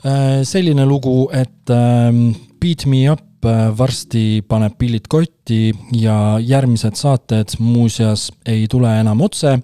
Äh, 0.02 0.41
selline 0.48 0.88
lugu, 0.89 1.27
et 1.30 1.69
ähm, 1.69 2.31
Beat 2.57 2.88
me 2.89 3.03
up 3.11 3.45
äh, 3.45 3.69
varsti 3.77 4.41
paneb 4.49 4.80
pillid 4.81 5.06
kotti 5.11 5.37
ja 5.95 6.38
järgmised 6.44 6.95
saated 6.99 7.56
muuseas 7.60 8.28
ei 8.45 8.68
tule 8.69 8.91
enam 8.99 9.22
otse, 9.26 9.57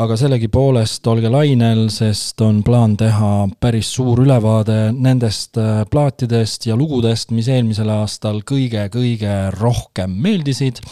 aga 0.00 0.16
sellegipoolest 0.18 1.06
olge 1.10 1.30
lainel, 1.32 1.86
sest 1.92 2.40
on 2.44 2.62
plaan 2.66 2.96
teha 3.00 3.48
päris 3.60 3.92
suur 3.94 4.22
ülevaade 4.24 4.78
nendest 4.96 5.58
äh, 5.60 5.82
plaatidest 5.90 6.66
ja 6.66 6.76
lugudest, 6.78 7.34
mis 7.34 7.48
eelmisel 7.48 7.90
aastal 7.94 8.42
kõige-kõige 8.46 9.42
rohkem 9.58 10.16
meeldisid. 10.22 10.82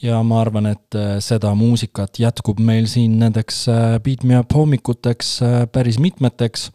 Ja 0.00 0.22
ma 0.24 0.38
arvan, 0.40 0.70
et 0.70 0.96
äh, 0.96 1.18
seda 1.20 1.52
muusikat 1.54 2.22
jätkub 2.22 2.60
meil 2.64 2.88
siin 2.88 3.18
nendeks 3.20 3.66
äh, 3.68 3.98
Beat 4.00 4.24
Me 4.24 4.38
Up 4.40 4.54
hommikuteks 4.56 5.34
päris 5.72 6.00
mitmeteks, 6.00 6.70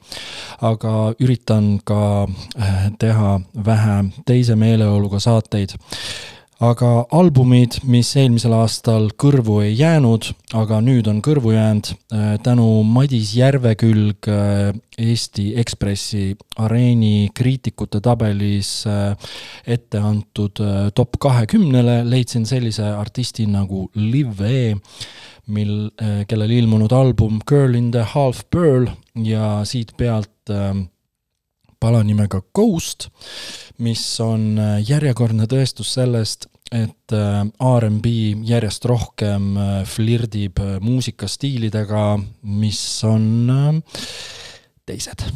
aga 0.61 0.93
üritan 1.19 1.79
ka 1.85 2.27
teha 3.01 3.39
vähe 3.65 3.97
teise 4.29 4.55
meeleoluga 4.59 5.19
saateid 5.23 5.73
aga 6.63 6.89
albumid, 7.11 7.81
mis 7.83 8.13
eelmisel 8.15 8.53
aastal 8.55 9.09
kõrvu 9.19 9.57
ei 9.65 9.73
jäänud, 9.75 10.29
aga 10.55 10.79
nüüd 10.83 11.09
on 11.11 11.19
kõrvu 11.25 11.51
jäänud 11.51 11.89
äh, 11.91 12.29
tänu 12.43 12.67
Madis 12.87 13.33
Järvekülg 13.35 14.29
äh, 14.31 14.71
Eesti 14.95 15.49
Ekspressi 15.59 16.37
areeni 16.63 17.27
kriitikute 17.35 17.99
tabelis 18.03 18.85
äh, 18.87 19.35
ette 19.67 19.99
antud 19.99 20.63
top 20.95 21.19
kahekümnele, 21.19 22.03
leidsin 22.07 22.47
sellise 22.47 22.87
artisti 22.95 23.49
nagu 23.51 23.89
Liv 23.99 24.39
E, 24.45 24.75
mil, 25.51 25.89
kellel 26.29 26.51
ilmunud 26.55 26.93
album 26.95 27.41
Girl 27.47 27.75
in 27.75 27.91
the 27.91 28.05
Half 28.15 28.45
Pearl 28.49 28.87
ja 29.27 29.59
siit 29.67 29.91
pealt 29.97 30.31
pala 31.85 32.01
nimega 32.01 32.41
Ghost 32.55 33.09
mis 33.77 34.03
on 34.23 34.55
äh, 34.59 34.77
järjekordne 34.85 35.47
tõestus 35.51 35.93
sellest, 35.97 36.47
et 36.73 37.15
äh, 37.15 37.41
RMB 37.59 38.11
järjest 38.47 38.87
rohkem 38.89 39.53
äh, 39.59 39.77
flirdib 39.89 40.61
muusikastiilidega, 40.85 42.07
mis 42.55 42.83
on 43.07 43.61
teised 44.85 45.27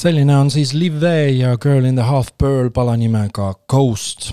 selline 0.00 0.32
on 0.32 0.50
siis 0.50 0.72
Live 0.74 0.98
There 0.98 1.30
ja 1.30 1.56
Girl 1.56 1.84
in 1.84 1.94
the 1.94 2.04
Half 2.04 2.28
Pearl 2.38 2.70
pala 2.70 2.96
nimega 2.96 3.54
Ghost. 3.68 4.32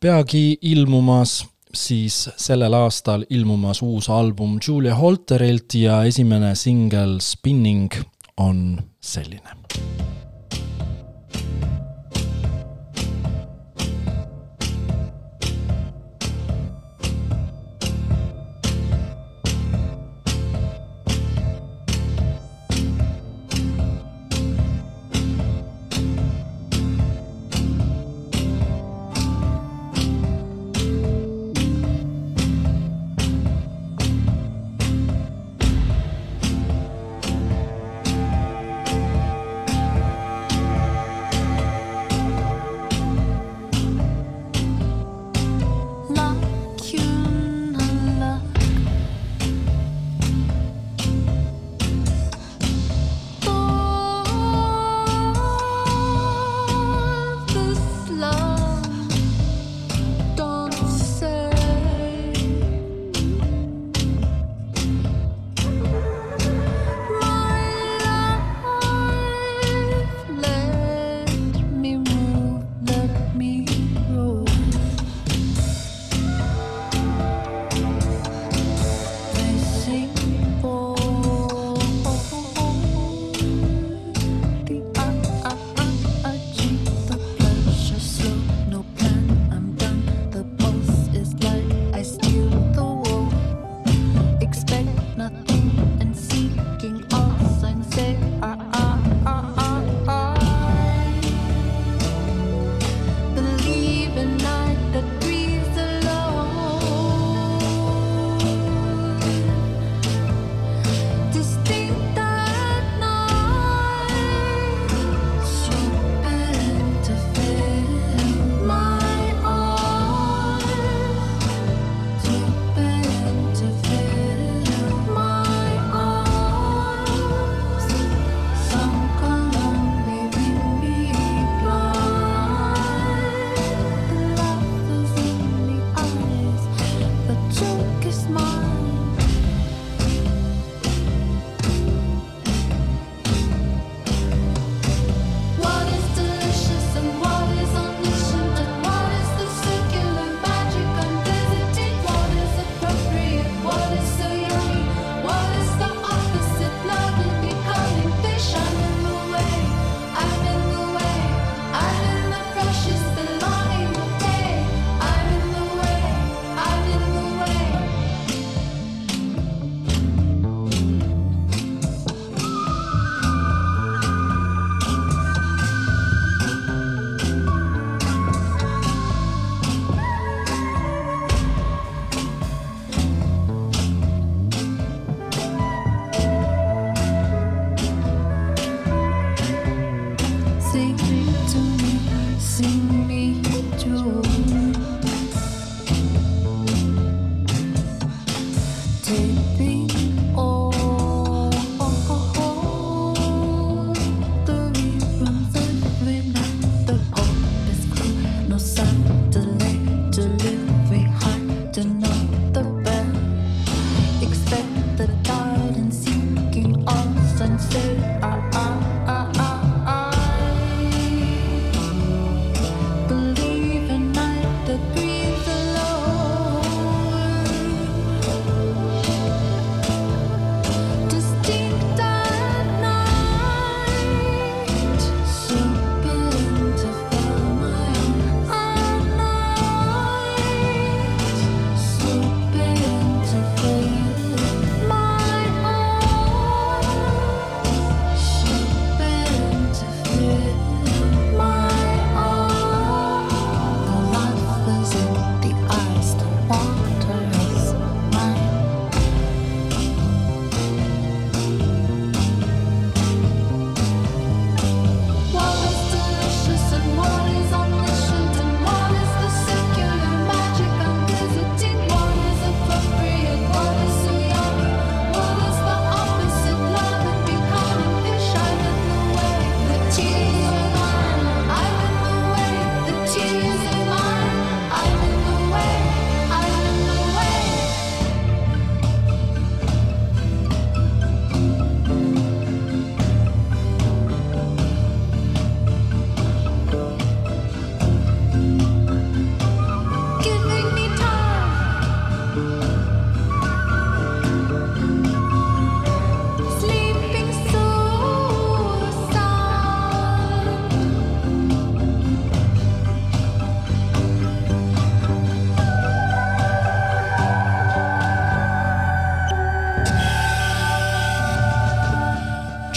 peagi 0.00 0.58
ilmumas 0.62 1.44
siis 1.74 2.30
sellel 2.36 2.72
aastal 2.78 3.26
ilmumas 3.30 3.82
uus 3.82 4.08
album 4.10 4.58
Julia 4.68 4.94
Holterilt 4.94 5.74
ja 5.74 6.02
esimene 6.04 6.54
singel 6.54 7.18
Spinning 7.20 7.92
on 8.36 8.80
selline 9.00 9.53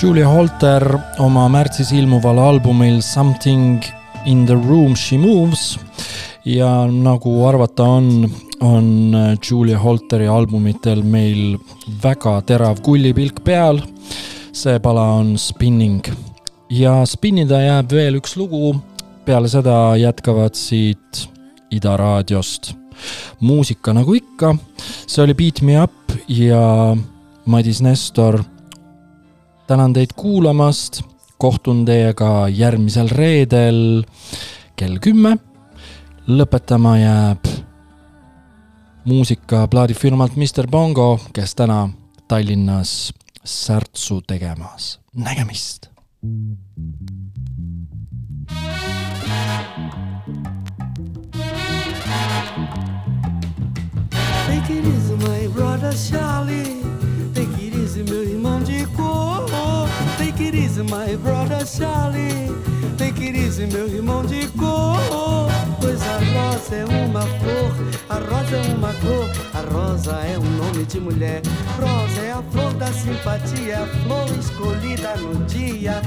Julia 0.07 0.29
Holter 0.31 0.85
oma 1.19 1.49
märtsis 1.51 1.89
ilmuval 1.91 2.38
albumil 2.39 3.01
Something 3.03 3.84
in 4.23 4.45
the 4.47 4.55
room 4.55 4.93
she 4.95 5.17
moves 5.19 5.73
ja 6.47 6.69
nagu 6.88 7.34
arvata 7.43 7.84
on, 7.97 8.23
on 8.63 8.88
Julia 9.43 9.75
Holteri 9.84 10.29
albumitel 10.31 11.03
meil 11.03 11.57
väga 12.05 12.38
terav 12.47 12.79
kullipilk 12.88 13.43
peal. 13.43 13.81
see 14.55 14.79
pala 14.79 15.03
on 15.19 15.35
Spinning 15.38 15.99
ja 16.71 17.01
spinnida 17.03 17.59
jääb 17.65 17.91
veel 17.91 18.21
üks 18.23 18.39
lugu. 18.39 18.77
peale 19.25 19.51
seda 19.51 19.97
jätkavad 19.99 20.55
siit 20.55 21.27
Ida 21.69 21.97
raadiost 21.99 22.77
muusika 23.41 23.91
nagu 23.91 24.15
ikka. 24.15 24.55
see 25.03 25.23
oli 25.23 25.34
Beat 25.34 25.61
me 25.61 25.81
up 25.84 26.15
ja 26.29 26.95
Madis 27.45 27.81
Nestor 27.81 28.39
tänan 29.68 29.94
teid 29.94 30.14
kuulamast, 30.15 31.02
kohtun 31.38 31.85
teiega 31.85 32.48
järgmisel 32.49 33.10
reedel 33.11 34.03
kell 34.76 34.99
kümme. 35.03 35.38
lõpetama 36.27 36.98
jääb 36.99 37.45
muusika 39.06 39.68
plaadifirmalt 39.68 40.35
Mr 40.35 40.68
Bongo, 40.72 41.19
kes 41.34 41.56
täna 41.56 41.89
Tallinnas 42.27 43.14
särtsu 43.44 44.22
tegemas. 44.22 44.99
nägemist. 45.15 45.88
Take 54.48 54.73
it 54.73 54.85
easy, 54.85 55.15
my 55.15 55.48
brother 55.53 55.94
Charlie. 55.94 56.86
Easy, 57.98 58.11
meu 58.11 58.24
irmão 58.24 58.61
de 58.61 58.86
cor. 58.95 59.45
Take 60.19 60.44
it 60.44 60.56
easy, 60.56 60.84
my 60.84 61.15
brother 61.18 61.65
Charlie. 61.65 62.52
Take 62.95 63.24
it 63.24 63.36
easy, 63.36 63.65
meu 63.65 63.88
irmão 63.88 64.24
de 64.24 64.48
cor. 64.49 65.49
Pois 65.82 65.99
a 66.03 66.18
rosa 66.18 66.76
é 66.76 66.86
uma 66.86 67.22
flor, 67.22 67.72
a 68.10 68.15
rosa 68.15 68.57
é 68.57 68.76
uma 68.76 68.94
cor, 68.94 69.30
a 69.53 69.74
rosa 69.74 70.11
é 70.11 70.38
um 70.38 70.57
nome 70.57 70.86
de 70.86 70.99
mulher. 70.99 71.41
Rosa 71.80 72.22
é 72.22 72.32
a 72.34 72.44
flor 72.52 72.72
da 72.74 72.88
simpatia, 72.88 73.80
a 73.80 73.88
flor 73.88 74.30
escolhida 74.38 75.15
no 75.18 75.44
dia 75.45 75.99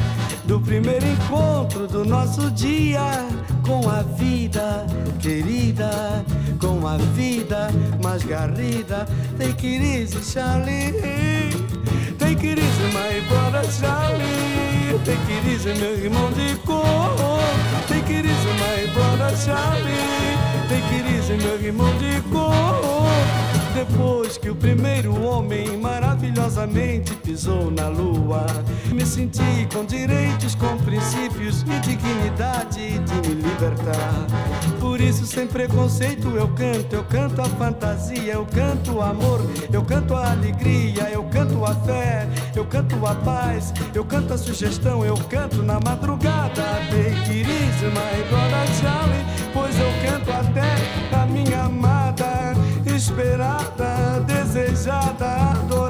do 0.44 0.60
primeiro 0.60 1.06
encontro 1.06 1.88
do 1.88 2.04
nosso 2.04 2.50
dia 2.52 3.26
com 3.62 3.88
a 3.88 4.02
vida 4.02 4.86
querida, 5.18 6.24
com 6.60 6.86
a 6.86 6.96
vida 7.14 7.68
mais 8.02 8.22
garrida. 8.24 9.06
Take 9.38 9.66
it 9.66 9.84
easy, 9.84 10.20
Charlie. 10.22 10.92
Take 12.18 12.46
it 12.46 12.58
easy, 12.58 12.86
my 12.92 13.20
brother 13.28 13.64
Charlie. 13.70 14.98
Take 15.04 15.32
it 15.32 15.46
easy, 15.48 15.74
meu 15.78 16.04
irmão 16.04 16.30
de 16.32 16.56
cor. 16.66 16.84
Take 17.88 18.12
it 18.12 18.26
easy, 18.26 18.52
my 18.58 18.92
brother 18.92 19.36
Charlie. 19.36 20.36
Take 20.68 20.94
it 20.94 21.16
easy, 21.16 21.34
meu 21.42 21.60
irmão 21.60 21.96
de 21.98 22.20
cor. 22.30 22.89
Depois 23.74 24.36
que 24.36 24.50
o 24.50 24.54
primeiro 24.54 25.22
homem 25.22 25.76
maravilhosamente 25.78 27.14
pisou 27.14 27.70
na 27.70 27.88
lua, 27.88 28.44
me 28.92 29.06
senti 29.06 29.66
com 29.72 29.84
direitos, 29.84 30.54
com 30.54 30.76
princípios 30.78 31.62
e 31.62 31.78
dignidade 31.80 32.98
de 32.98 33.28
me 33.28 33.42
libertar. 33.42 34.26
Por 34.80 35.00
isso, 35.00 35.24
sem 35.24 35.46
preconceito, 35.46 36.28
eu 36.36 36.48
canto, 36.48 36.94
eu 36.94 37.04
canto 37.04 37.40
a 37.40 37.44
fantasia, 37.44 38.32
eu 38.32 38.46
canto 38.46 38.94
o 38.96 39.02
amor, 39.02 39.40
eu 39.72 39.82
canto 39.84 40.14
a 40.14 40.32
alegria, 40.32 41.08
eu 41.10 41.22
canto 41.24 41.64
a 41.64 41.74
fé, 41.74 42.28
eu 42.54 42.64
canto 42.64 43.06
a 43.06 43.14
paz, 43.14 43.72
eu 43.94 44.04
canto 44.04 44.34
a 44.34 44.38
sugestão, 44.38 45.04
eu 45.04 45.16
canto 45.28 45.62
na 45.62 45.78
madrugada. 45.80 46.62
Take 46.90 47.30
it 47.30 47.48
easy, 47.48 47.86
my 47.86 48.28
brother 48.28 48.66
Charlie, 48.80 49.24
pois 49.52 49.74
eu 49.78 49.92
canto 50.04 50.30
até 50.32 51.16
a 51.16 51.26
minha 51.26 51.64
amada, 51.64 52.29
esperada, 53.00 54.20
desejada, 54.26 55.52
adorada. 55.52 55.89